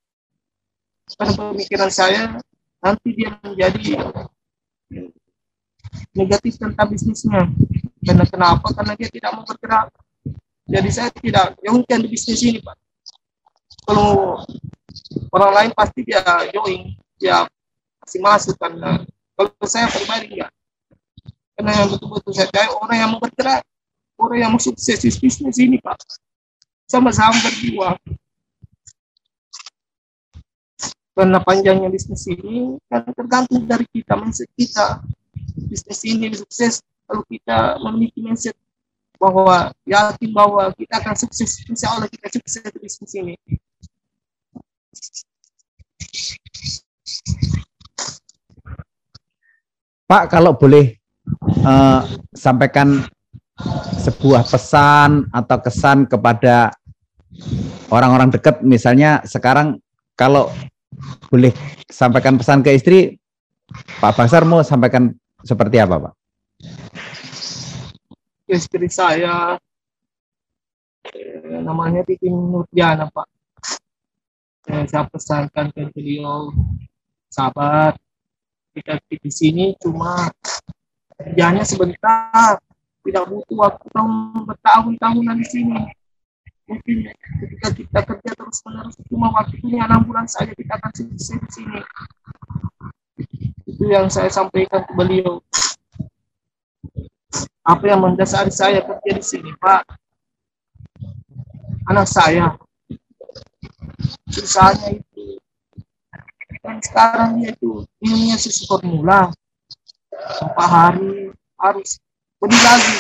Karena 1.15 1.33
pemikiran 1.55 1.91
saya, 1.95 2.43
nanti 2.83 3.09
dia 3.15 3.39
menjadi 3.39 4.03
negatif 6.11 6.59
tentang 6.59 6.91
bisnisnya. 6.91 7.47
Karena 8.03 8.25
kenapa? 8.27 8.67
Karena 8.75 8.99
dia 8.99 9.07
tidak 9.07 9.31
mau 9.39 9.47
bergerak. 9.47 9.95
Jadi 10.67 10.89
saya 10.91 11.11
tidak 11.15 11.55
jauhkan 11.63 12.03
di 12.03 12.09
bisnis 12.11 12.43
ini, 12.43 12.59
Pak. 12.59 12.75
Kalau 13.87 14.43
orang 15.31 15.53
lain 15.55 15.71
pasti 15.79 16.03
dia 16.03 16.23
join, 16.51 16.91
dia 17.23 17.47
masih 18.03 18.21
masuk 18.23 18.55
karena 18.59 19.07
kalau 19.39 19.51
saya 19.63 19.87
pribadi 19.87 20.35
enggak. 20.35 20.51
Karena 21.55 21.71
yang 21.73 21.89
betul-betul 21.95 22.33
saya 22.35 22.51
cari 22.51 22.69
orang 22.69 22.99
yang 22.99 23.11
mau 23.15 23.21
bergerak, 23.23 23.63
orang 24.19 24.39
yang 24.43 24.51
mau 24.51 24.61
sukses 24.61 24.99
di 25.01 25.11
bisnis 25.15 25.57
ini, 25.63 25.79
Pak. 25.79 26.03
Sama-sama 26.91 27.39
berjuang. 27.47 27.97
Karena 31.17 31.41
panjangnya 31.41 31.89
bisnis 31.89 32.29
ini 32.29 32.77
kan 32.93 33.09
tergantung 33.17 33.65
dari 33.65 33.89
kita, 33.89 34.21
mindset 34.21 34.53
kita. 34.53 35.01
Bisnis 35.57 36.05
ini 36.05 36.29
sukses 36.37 36.85
kalau 37.09 37.25
kita 37.25 37.81
memiliki 37.81 38.21
mindset 38.21 38.53
bahwa 39.17 39.73
yakin 39.89 40.31
bahwa 40.37 40.69
kita 40.77 41.01
akan 41.01 41.17
sukses, 41.17 41.65
insya 41.73 41.89
Allah 41.89 42.05
kita 42.13 42.29
sukses 42.37 42.61
di 42.61 42.79
bisnis 42.85 43.13
ini. 43.17 43.35
Pak, 50.05 50.31
kalau 50.31 50.53
boleh 50.53 51.01
uh, 51.65 52.05
sampaikan 52.37 53.09
sebuah 54.05 54.45
pesan 54.45 55.33
atau 55.33 55.59
kesan 55.65 56.05
kepada 56.05 56.77
orang-orang 57.89 58.29
dekat, 58.31 58.61
misalnya 58.61 59.25
sekarang 59.25 59.81
kalau 60.13 60.53
boleh 61.29 61.53
sampaikan 61.91 62.37
pesan 62.41 62.65
ke 62.65 62.75
istri, 62.75 63.19
Pak 64.01 64.15
Basar 64.17 64.47
mau 64.47 64.63
sampaikan 64.63 65.13
seperti 65.43 65.83
apa, 65.83 66.11
Pak? 66.11 66.13
istri 68.47 68.87
saya 68.87 69.59
namanya 71.63 72.07
Titi 72.07 72.31
Nurdiana 72.31 73.11
Pak. 73.11 73.29
Eh, 74.67 74.85
saya 74.91 75.07
pesankan 75.07 75.71
ke 75.71 75.87
beliau 75.95 76.51
sabar 77.31 77.95
kita 78.75 78.99
di 79.07 79.31
sini 79.31 79.65
cuma 79.79 80.27
kerjanya 81.15 81.63
sebentar 81.63 82.59
tidak 83.07 83.25
butuh 83.31 83.57
waktu 83.63 83.87
tahun 83.95 84.11
bertahun-tahunan 84.43 85.37
di 85.39 85.47
sini 85.47 85.79
mungkin 86.67 87.11
ketika 87.47 87.69
kita 87.75 88.01
kerja 88.03 88.31
terus 88.35 88.59
menerus 88.67 88.97
cuma 89.07 89.31
waktunya 89.31 89.87
enam 89.87 90.03
bulan 90.03 90.27
saja 90.27 90.51
kita 90.51 90.75
akan 90.79 90.91
sukses 90.95 91.39
di 91.39 91.51
sini 91.51 91.81
itu 93.67 93.85
yang 93.87 94.11
saya 94.11 94.31
sampaikan 94.31 94.83
ke 94.83 94.93
beliau 94.95 95.43
apa 97.67 97.85
yang 97.91 97.99
mendasari 97.99 98.55
saya 98.55 98.79
kerja 98.79 99.11
di 99.11 99.25
sini, 99.27 99.51
Pak? 99.59 99.83
Anak 101.91 102.07
saya. 102.07 102.55
Susahnya 104.31 105.03
itu. 105.03 105.39
Dan 106.63 106.79
sekarang 106.79 107.43
dia 107.43 107.51
itu 107.55 107.83
minumnya 107.99 108.39
susu 108.39 108.71
formula. 108.71 109.35
Empat 110.15 110.69
hari 110.71 111.31
harus 111.59 111.99
beli 112.39 112.59
lagi. 112.63 112.97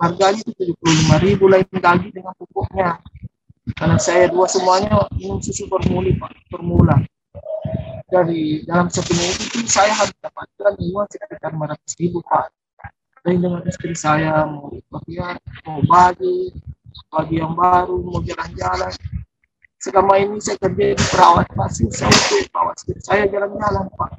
Harganya 0.00 0.40
itu 0.40 0.52
tujuh 0.56 0.76
puluh 0.80 0.94
lima 0.96 1.16
ribu 1.20 1.44
lain 1.46 1.68
lagi 1.76 2.08
dengan 2.10 2.32
pupuknya. 2.40 2.96
Karena 3.76 3.96
saya 4.00 4.32
dua 4.32 4.48
semuanya 4.48 5.06
minum 5.14 5.38
susu 5.38 5.68
formula, 5.68 6.10
Pak. 6.16 6.30
Formula 6.48 6.96
dari 8.10 8.66
dalam 8.66 8.90
satu 8.90 9.14
minggu 9.14 9.38
itu 9.46 9.58
saya 9.70 9.94
harus 9.94 10.10
dapatkan 10.18 10.74
uang 10.82 11.06
sekitar 11.06 11.54
500 11.54 12.02
ribu 12.02 12.18
Pak 12.26 12.50
saya 13.20 13.36
dengan 13.36 13.60
istri 13.68 13.92
saya 13.92 14.48
mau 14.48 14.72
latihan, 14.88 15.36
mau 15.68 15.84
bagi, 15.84 16.56
bagi 17.12 17.36
yang 17.36 17.52
baru, 17.52 18.00
mau 18.00 18.24
jalan-jalan. 18.24 18.92
Selama 19.76 20.16
ini 20.16 20.40
saya 20.40 20.56
kerja 20.56 20.96
di 20.96 21.04
perawat 21.12 21.44
Pak, 21.52 21.68
susah 21.68 22.08
untuk 22.08 22.48
perawat 22.48 22.76
saya 23.04 23.28
jalan-jalan 23.28 23.92
Pak. 23.92 24.10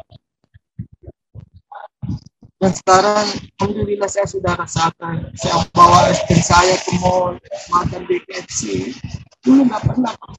Dan 2.61 2.77
sekarang, 2.77 3.25
Alhamdulillah 3.57 4.05
saya 4.05 4.29
sudah 4.29 4.53
rasakan, 4.53 5.33
saya 5.33 5.65
bawa 5.73 6.13
istri 6.13 6.37
saya 6.45 6.77
ke 6.77 6.93
mall, 7.01 7.33
makan 7.73 8.05
di 8.05 8.21
KFC. 8.21 8.93
Dulu 9.41 9.65
nggak 9.65 9.81
pernah 9.81 10.13
Pak. 10.13 10.37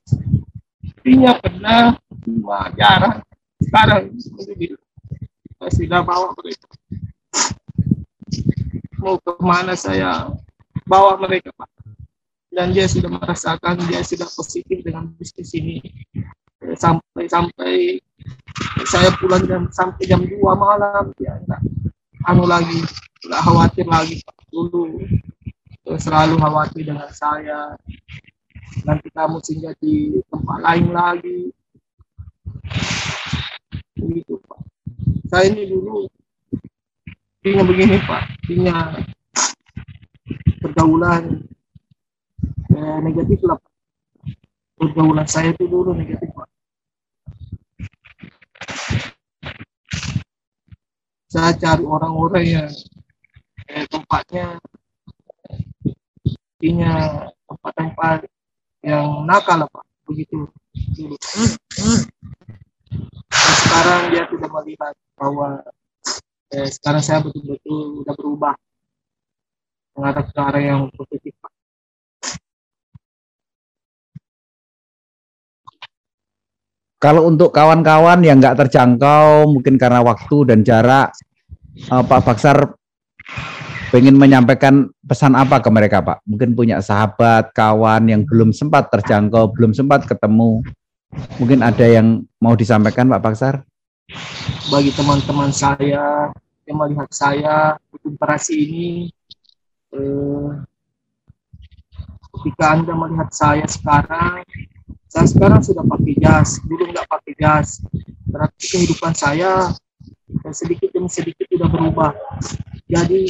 Istrinya 0.86 1.34
pernah, 1.42 1.98
cuma 2.22 2.70
jarang. 2.78 3.26
Sekarang, 3.58 4.14
Alhamdulillah, 4.14 4.86
saya 5.58 5.70
sudah 5.74 6.00
bawa 6.06 6.30
mereka 6.38 6.66
mau 9.02 9.18
ke 9.18 9.32
mana 9.42 9.74
saya 9.74 10.30
bawa 10.86 11.18
mereka 11.18 11.50
Pak. 11.58 11.70
Dan 12.54 12.70
dia 12.70 12.86
sudah 12.86 13.10
merasakan, 13.10 13.82
dia 13.90 13.98
sudah 14.06 14.30
positif 14.30 14.78
dengan 14.86 15.10
bisnis 15.18 15.50
ini. 15.58 15.82
Sampai 16.78 17.26
sampai 17.26 17.98
saya 18.86 19.10
pulang 19.18 19.42
jam 19.50 19.66
sampai 19.74 20.06
jam 20.06 20.22
2 20.22 20.38
malam 20.54 21.10
dia 21.18 21.34
enggak 21.42 21.58
anu 22.28 22.44
lagi, 22.46 22.78
enggak 23.26 23.42
khawatir 23.42 23.86
lagi. 23.86 24.16
Dulu 24.52 25.02
selalu 25.98 26.34
khawatir 26.38 26.82
dengan 26.86 27.10
saya. 27.10 27.74
Nanti 28.86 29.08
kamu 29.12 29.38
singgah 29.44 29.74
di 29.82 30.22
tempat 30.30 30.58
lain 30.62 30.86
lagi. 30.94 31.50
Begitu 33.98 34.38
Pak. 34.46 34.60
Saya 35.32 35.48
ini 35.48 35.64
dulu 35.68 36.06
intinya 37.42 37.64
begini 37.66 37.96
Pak, 38.06 38.22
intinya 38.46 38.76
pergaulan 40.62 41.42
eh, 42.70 42.98
negatif 43.02 43.40
lah. 43.42 43.58
Pergaulan 44.78 45.26
saya 45.26 45.50
itu 45.50 45.66
dulu 45.66 45.94
negatif. 45.94 46.30
Saya 51.32 51.56
cari 51.56 51.80
orang-orang 51.80 52.44
yang 52.44 52.68
eh, 53.72 53.88
tempatnya 53.88 54.60
intinya 56.60 57.24
tempat-tempat 57.48 58.28
yang 58.84 59.24
nakal 59.24 59.64
Pak, 59.64 59.84
begitu 60.04 60.44
dulu. 60.92 61.16
Dan 63.32 63.52
sekarang 63.64 64.12
dia 64.12 64.28
tidak 64.28 64.50
melihat 64.60 64.92
bahwa 65.16 65.64
eh, 66.52 66.68
sekarang 66.68 67.00
saya 67.00 67.24
betul-betul 67.24 68.04
udah 68.04 68.12
berubah 68.12 68.54
mengarah 69.96 70.24
ke 70.28 70.36
arah 70.36 70.60
yang 70.60 70.92
positif 70.92 71.32
Pak. 71.40 71.52
Kalau 77.02 77.26
untuk 77.26 77.50
kawan-kawan 77.50 78.22
yang 78.22 78.38
nggak 78.38 78.62
terjangkau 78.62 79.50
mungkin 79.50 79.74
karena 79.74 80.06
waktu 80.06 80.46
dan 80.46 80.62
jarak, 80.62 81.10
uh, 81.90 81.98
Pak 82.06 82.22
Baksar 82.22 82.78
ingin 83.90 84.14
menyampaikan 84.14 84.86
pesan 85.02 85.34
apa 85.34 85.58
ke 85.58 85.66
mereka 85.66 85.98
Pak? 85.98 86.22
Mungkin 86.30 86.54
punya 86.54 86.78
sahabat, 86.78 87.50
kawan 87.58 88.06
yang 88.06 88.22
belum 88.22 88.54
sempat 88.54 88.86
terjangkau, 88.94 89.50
belum 89.50 89.74
sempat 89.74 90.06
ketemu. 90.06 90.62
Mungkin 91.42 91.66
ada 91.66 91.82
yang 91.82 92.22
mau 92.38 92.54
disampaikan 92.54 93.10
Pak 93.10 93.18
Baksar? 93.18 93.66
Bagi 94.70 94.94
teman-teman 94.94 95.50
saya 95.50 96.30
yang 96.70 96.76
melihat 96.78 97.10
saya 97.10 97.74
di 97.90 97.98
komparasi 97.98 98.54
ini 98.54 98.88
eh, 99.90 100.48
ketika 102.38 102.78
anda 102.78 102.94
melihat 102.94 103.28
saya 103.34 103.66
sekarang 103.66 104.46
saya 105.12 105.28
sekarang 105.28 105.60
sudah 105.60 105.84
pakai 105.84 106.16
jas. 106.16 106.56
Dulu 106.64 106.88
nggak 106.88 107.04
pakai 107.04 107.32
jas. 107.36 107.84
Berarti 108.24 108.64
kehidupan 108.64 109.12
saya 109.12 109.68
sedikit 110.56 110.88
demi 110.88 111.12
sedikit 111.12 111.44
sudah 111.52 111.68
berubah. 111.68 112.16
Jadi 112.88 113.28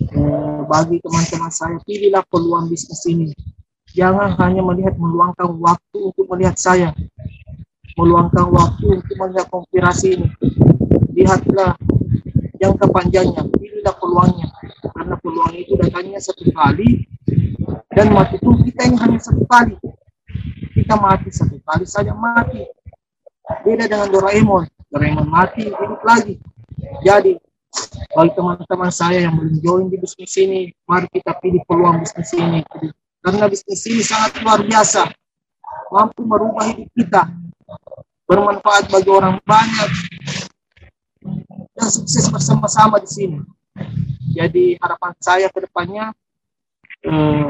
eh, 0.00 0.60
bagi 0.64 0.96
teman-teman 1.04 1.52
saya 1.52 1.76
pilihlah 1.84 2.24
peluang 2.32 2.72
bisnis 2.72 3.04
ini. 3.04 3.36
Jangan 3.92 4.32
hanya 4.40 4.64
melihat 4.64 4.96
meluangkan 4.96 5.60
waktu 5.60 5.98
untuk 6.00 6.24
melihat 6.32 6.56
saya. 6.56 6.96
Meluangkan 8.00 8.48
waktu 8.48 9.04
untuk 9.04 9.14
melihat 9.20 9.44
konspirasi 9.52 10.16
ini. 10.16 10.28
Lihatlah 11.12 11.76
jangka 12.56 12.88
panjangnya. 12.88 13.44
Pilihlah 13.44 13.92
peluangnya. 14.00 14.48
Karena 14.88 15.20
peluang 15.20 15.52
itu 15.52 15.76
datangnya 15.76 16.16
satu 16.16 16.48
kali 16.48 17.04
dan 17.92 18.08
mati 18.14 18.38
itu 18.40 18.50
kita 18.70 18.88
yang 18.88 18.96
hanya 19.02 19.20
satu 19.20 19.44
kali 19.50 19.76
kita 20.90 21.06
mati 21.06 21.30
satu 21.30 21.54
kali 21.62 21.86
saja 21.86 22.10
mati. 22.10 22.66
Beda 23.62 23.86
dengan 23.86 24.10
Doraemon. 24.10 24.66
Doraemon 24.90 25.30
mati 25.30 25.70
hidup 25.70 26.02
lagi. 26.02 26.34
Jadi 27.06 27.38
bagi 28.10 28.34
teman-teman 28.34 28.90
saya 28.90 29.22
yang 29.22 29.38
belum 29.38 29.62
join 29.62 29.86
di 29.86 30.02
bisnis 30.02 30.34
ini 30.42 30.74
mari 30.90 31.06
kita 31.14 31.38
pilih 31.38 31.62
peluang 31.70 32.02
bisnis 32.02 32.34
ini. 32.34 32.66
Karena 33.22 33.46
bisnis 33.46 33.86
ini 33.86 34.02
sangat 34.02 34.42
luar 34.42 34.66
biasa. 34.66 35.14
Mampu 35.94 36.26
merubah 36.26 36.74
hidup 36.74 36.90
kita. 36.98 37.30
Bermanfaat 38.26 38.90
bagi 38.90 39.10
orang 39.14 39.38
banyak. 39.46 39.90
Dan 41.70 41.86
sukses 41.86 42.26
bersama-sama 42.34 42.98
di 42.98 43.06
sini. 43.06 43.38
Jadi 44.34 44.74
harapan 44.82 45.14
saya 45.22 45.46
ke 45.54 45.70
depannya 45.70 46.10
eh, 47.06 47.46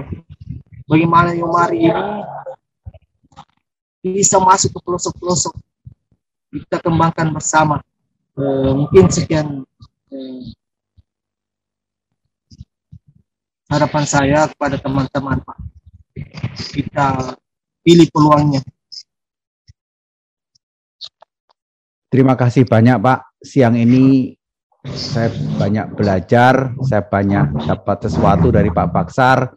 bagaimana 0.85 1.33
Yomari 1.33 1.89
ini 1.89 2.21
bisa 4.01 4.41
masuk 4.41 4.73
ke 4.77 4.81
pelosok-pelosok. 4.81 5.55
Kita 6.51 6.83
kembangkan 6.83 7.31
bersama. 7.31 7.79
Eh, 8.35 8.73
mungkin 8.73 9.07
sekian 9.13 9.63
eh, 10.11 10.43
harapan 13.71 14.05
saya 14.09 14.49
kepada 14.51 14.81
teman-teman 14.81 15.39
Pak. 15.45 15.59
Kita 16.75 17.37
pilih 17.85 18.09
peluangnya. 18.11 18.65
Terima 22.11 22.35
kasih 22.35 22.67
banyak 22.67 22.99
Pak. 22.99 23.39
Siang 23.41 23.79
ini 23.79 24.35
saya 24.89 25.29
banyak 25.61 25.93
belajar, 25.95 26.73
saya 26.83 27.05
banyak 27.05 27.69
dapat 27.69 28.09
sesuatu 28.09 28.49
dari 28.49 28.73
Pak 28.73 28.89
Baksar, 28.91 29.53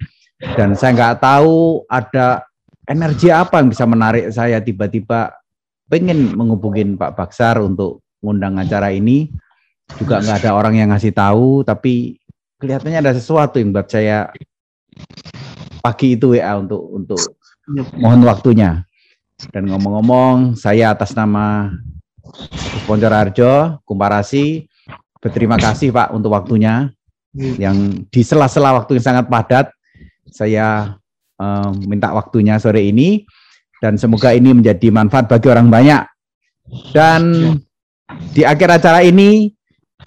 dan 0.60 0.76
saya 0.76 0.91
nggak 0.94 1.18
tahu 1.24 1.88
ada 1.88 2.44
energi 2.88 3.32
apa 3.32 3.60
yang 3.64 3.72
bisa 3.72 3.88
menarik 3.88 4.32
saya 4.32 4.60
tiba-tiba 4.60 5.32
pengen 5.88 6.34
menghubungin 6.36 6.96
Pak 7.00 7.16
Baksar 7.16 7.60
untuk 7.60 8.04
ngundang 8.24 8.60
acara 8.60 8.92
ini. 8.92 9.30
Juga 10.00 10.24
nggak 10.24 10.48
ada 10.48 10.52
orang 10.56 10.80
yang 10.80 10.90
ngasih 10.96 11.12
tahu, 11.12 11.62
tapi 11.68 12.18
kelihatannya 12.58 13.04
ada 13.04 13.12
sesuatu 13.12 13.60
yang 13.60 13.76
buat 13.76 13.92
saya 13.92 14.32
pagi 15.84 16.16
itu 16.16 16.32
WA 16.34 16.56
untuk 16.56 16.82
untuk 16.88 17.22
mohon 18.00 18.24
waktunya. 18.24 18.88
Dan 19.52 19.68
ngomong-ngomong, 19.68 20.56
saya 20.56 20.96
atas 20.96 21.12
nama 21.20 21.76
Sponsor 22.80 23.12
Arjo, 23.12 23.84
Kumparasi, 23.84 24.64
berterima 25.20 25.60
kasih 25.60 25.92
Pak 25.92 26.16
untuk 26.16 26.32
waktunya 26.32 26.96
yang 27.36 28.08
di 28.08 28.22
sela-sela 28.24 28.72
waktu 28.80 28.98
yang 28.98 29.06
sangat 29.06 29.26
padat. 29.28 29.68
Saya 30.32 30.96
uh, 31.44 31.70
minta 31.84 32.16
waktunya 32.16 32.56
sore 32.56 32.88
ini 32.88 33.28
dan 33.84 34.00
semoga 34.00 34.32
ini 34.32 34.56
menjadi 34.56 34.88
manfaat 34.96 35.28
bagi 35.28 35.52
orang 35.52 35.68
banyak. 35.68 36.08
Dan 36.96 37.22
di 38.32 38.48
akhir 38.48 38.80
acara 38.80 39.04
ini, 39.04 39.52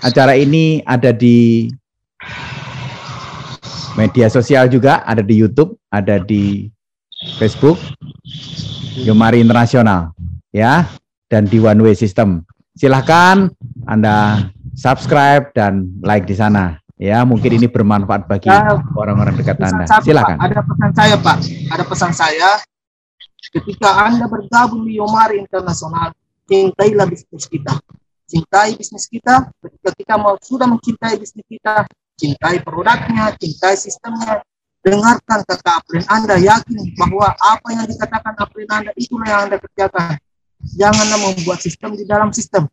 acara 0.00 0.32
ini 0.32 0.80
ada 0.88 1.12
di 1.12 1.68
media 4.00 4.32
sosial 4.32 4.72
juga, 4.72 5.04
ada 5.04 5.20
di 5.20 5.36
YouTube, 5.36 5.76
ada 5.92 6.16
di 6.16 6.72
Facebook, 7.36 7.76
Yomari 9.04 9.44
Internasional. 9.44 10.16
Ya, 10.56 10.88
dan 11.28 11.44
di 11.44 11.60
one 11.60 11.84
way 11.84 11.92
system. 11.92 12.48
Silahkan 12.80 13.52
Anda 13.84 14.48
subscribe 14.72 15.52
dan 15.52 15.92
like 16.00 16.24
di 16.24 16.32
sana. 16.32 16.80
Ya, 16.96 17.20
mungkin 17.28 17.60
ini 17.60 17.68
bermanfaat 17.68 18.24
bagi 18.24 18.48
orang-orang 18.96 19.36
dekat 19.36 19.60
Anda. 19.60 19.84
Silakan. 20.00 20.40
Ada 20.40 20.64
pesan 20.64 20.90
saya, 20.96 21.16
Pak. 21.20 21.36
Ada 21.68 21.84
pesan 21.84 22.12
saya. 22.16 22.50
Ketika 23.52 24.08
Anda 24.08 24.24
bergabung 24.24 24.88
di 24.88 24.96
Yomari 24.96 25.44
Internasional, 25.44 26.16
cintailah 26.48 27.04
bisnis 27.04 27.44
kita. 27.52 27.76
Cintai 28.26 28.74
bisnis 28.74 29.06
kita. 29.12 29.44
Ketika 29.60 29.90
kita 29.92 30.14
mau 30.16 30.40
sudah 30.40 30.64
mencintai 30.64 31.20
bisnis 31.20 31.44
kita, 31.46 31.84
cintai 32.16 32.64
produknya, 32.64 33.36
cintai 33.36 33.76
sistemnya, 33.76 34.40
dengarkan 34.80 35.44
kata 35.44 35.70
April 35.84 36.02
Anda, 36.08 36.40
yakin 36.40 36.96
bahwa 36.96 37.28
apa 37.36 37.68
yang 37.76 37.86
dikatakan 37.86 38.34
April 38.40 38.66
Anda 38.72 38.90
itulah 38.96 39.26
yang 39.28 39.40
Anda 39.46 39.56
kerjakan 39.60 40.16
janganlah 40.74 41.18
membuat 41.20 41.60
sistem 41.60 41.94
di 41.94 42.08
dalam 42.08 42.32
sistem. 42.32 42.66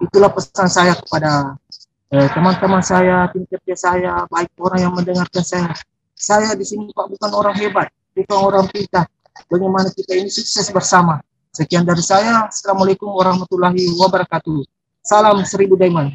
Itulah 0.00 0.32
pesan 0.32 0.68
saya 0.68 0.96
kepada 0.96 1.56
teman-teman 2.10 2.82
eh, 2.82 2.86
saya, 2.86 3.16
tim 3.30 3.46
kerja 3.46 3.74
saya, 3.78 4.12
baik 4.26 4.50
orang 4.58 4.80
yang 4.82 4.92
mendengarkan 4.94 5.44
saya. 5.46 5.70
Saya 6.18 6.52
di 6.58 6.66
sini 6.66 6.90
Pak 6.90 7.06
bukan 7.16 7.30
orang 7.32 7.54
hebat, 7.56 7.88
bukan 8.12 8.38
orang 8.38 8.66
pintar. 8.68 9.06
Bagaimana 9.46 9.88
kita 9.94 10.18
ini 10.18 10.28
sukses 10.28 10.68
bersama. 10.74 11.22
Sekian 11.54 11.86
dari 11.86 12.02
saya. 12.02 12.50
Assalamualaikum 12.50 13.10
warahmatullahi 13.10 13.90
wabarakatuh. 13.98 14.62
Salam 15.00 15.42
seribu 15.46 15.78
diamond. 15.78 16.14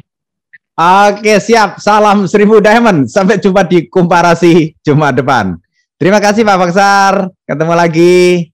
Oke, 0.76 1.40
siap. 1.40 1.80
Salam 1.80 2.28
seribu 2.28 2.60
diamond. 2.60 3.08
Sampai 3.08 3.40
jumpa 3.40 3.64
di 3.64 3.88
komparasi 3.88 4.76
Jumat 4.84 5.16
depan. 5.16 5.56
Terima 5.96 6.20
kasih 6.20 6.44
Pak 6.44 6.56
Baksar. 6.60 7.14
Ketemu 7.48 7.72
lagi. 7.72 8.52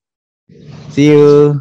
See 0.95 1.11
you. 1.11 1.59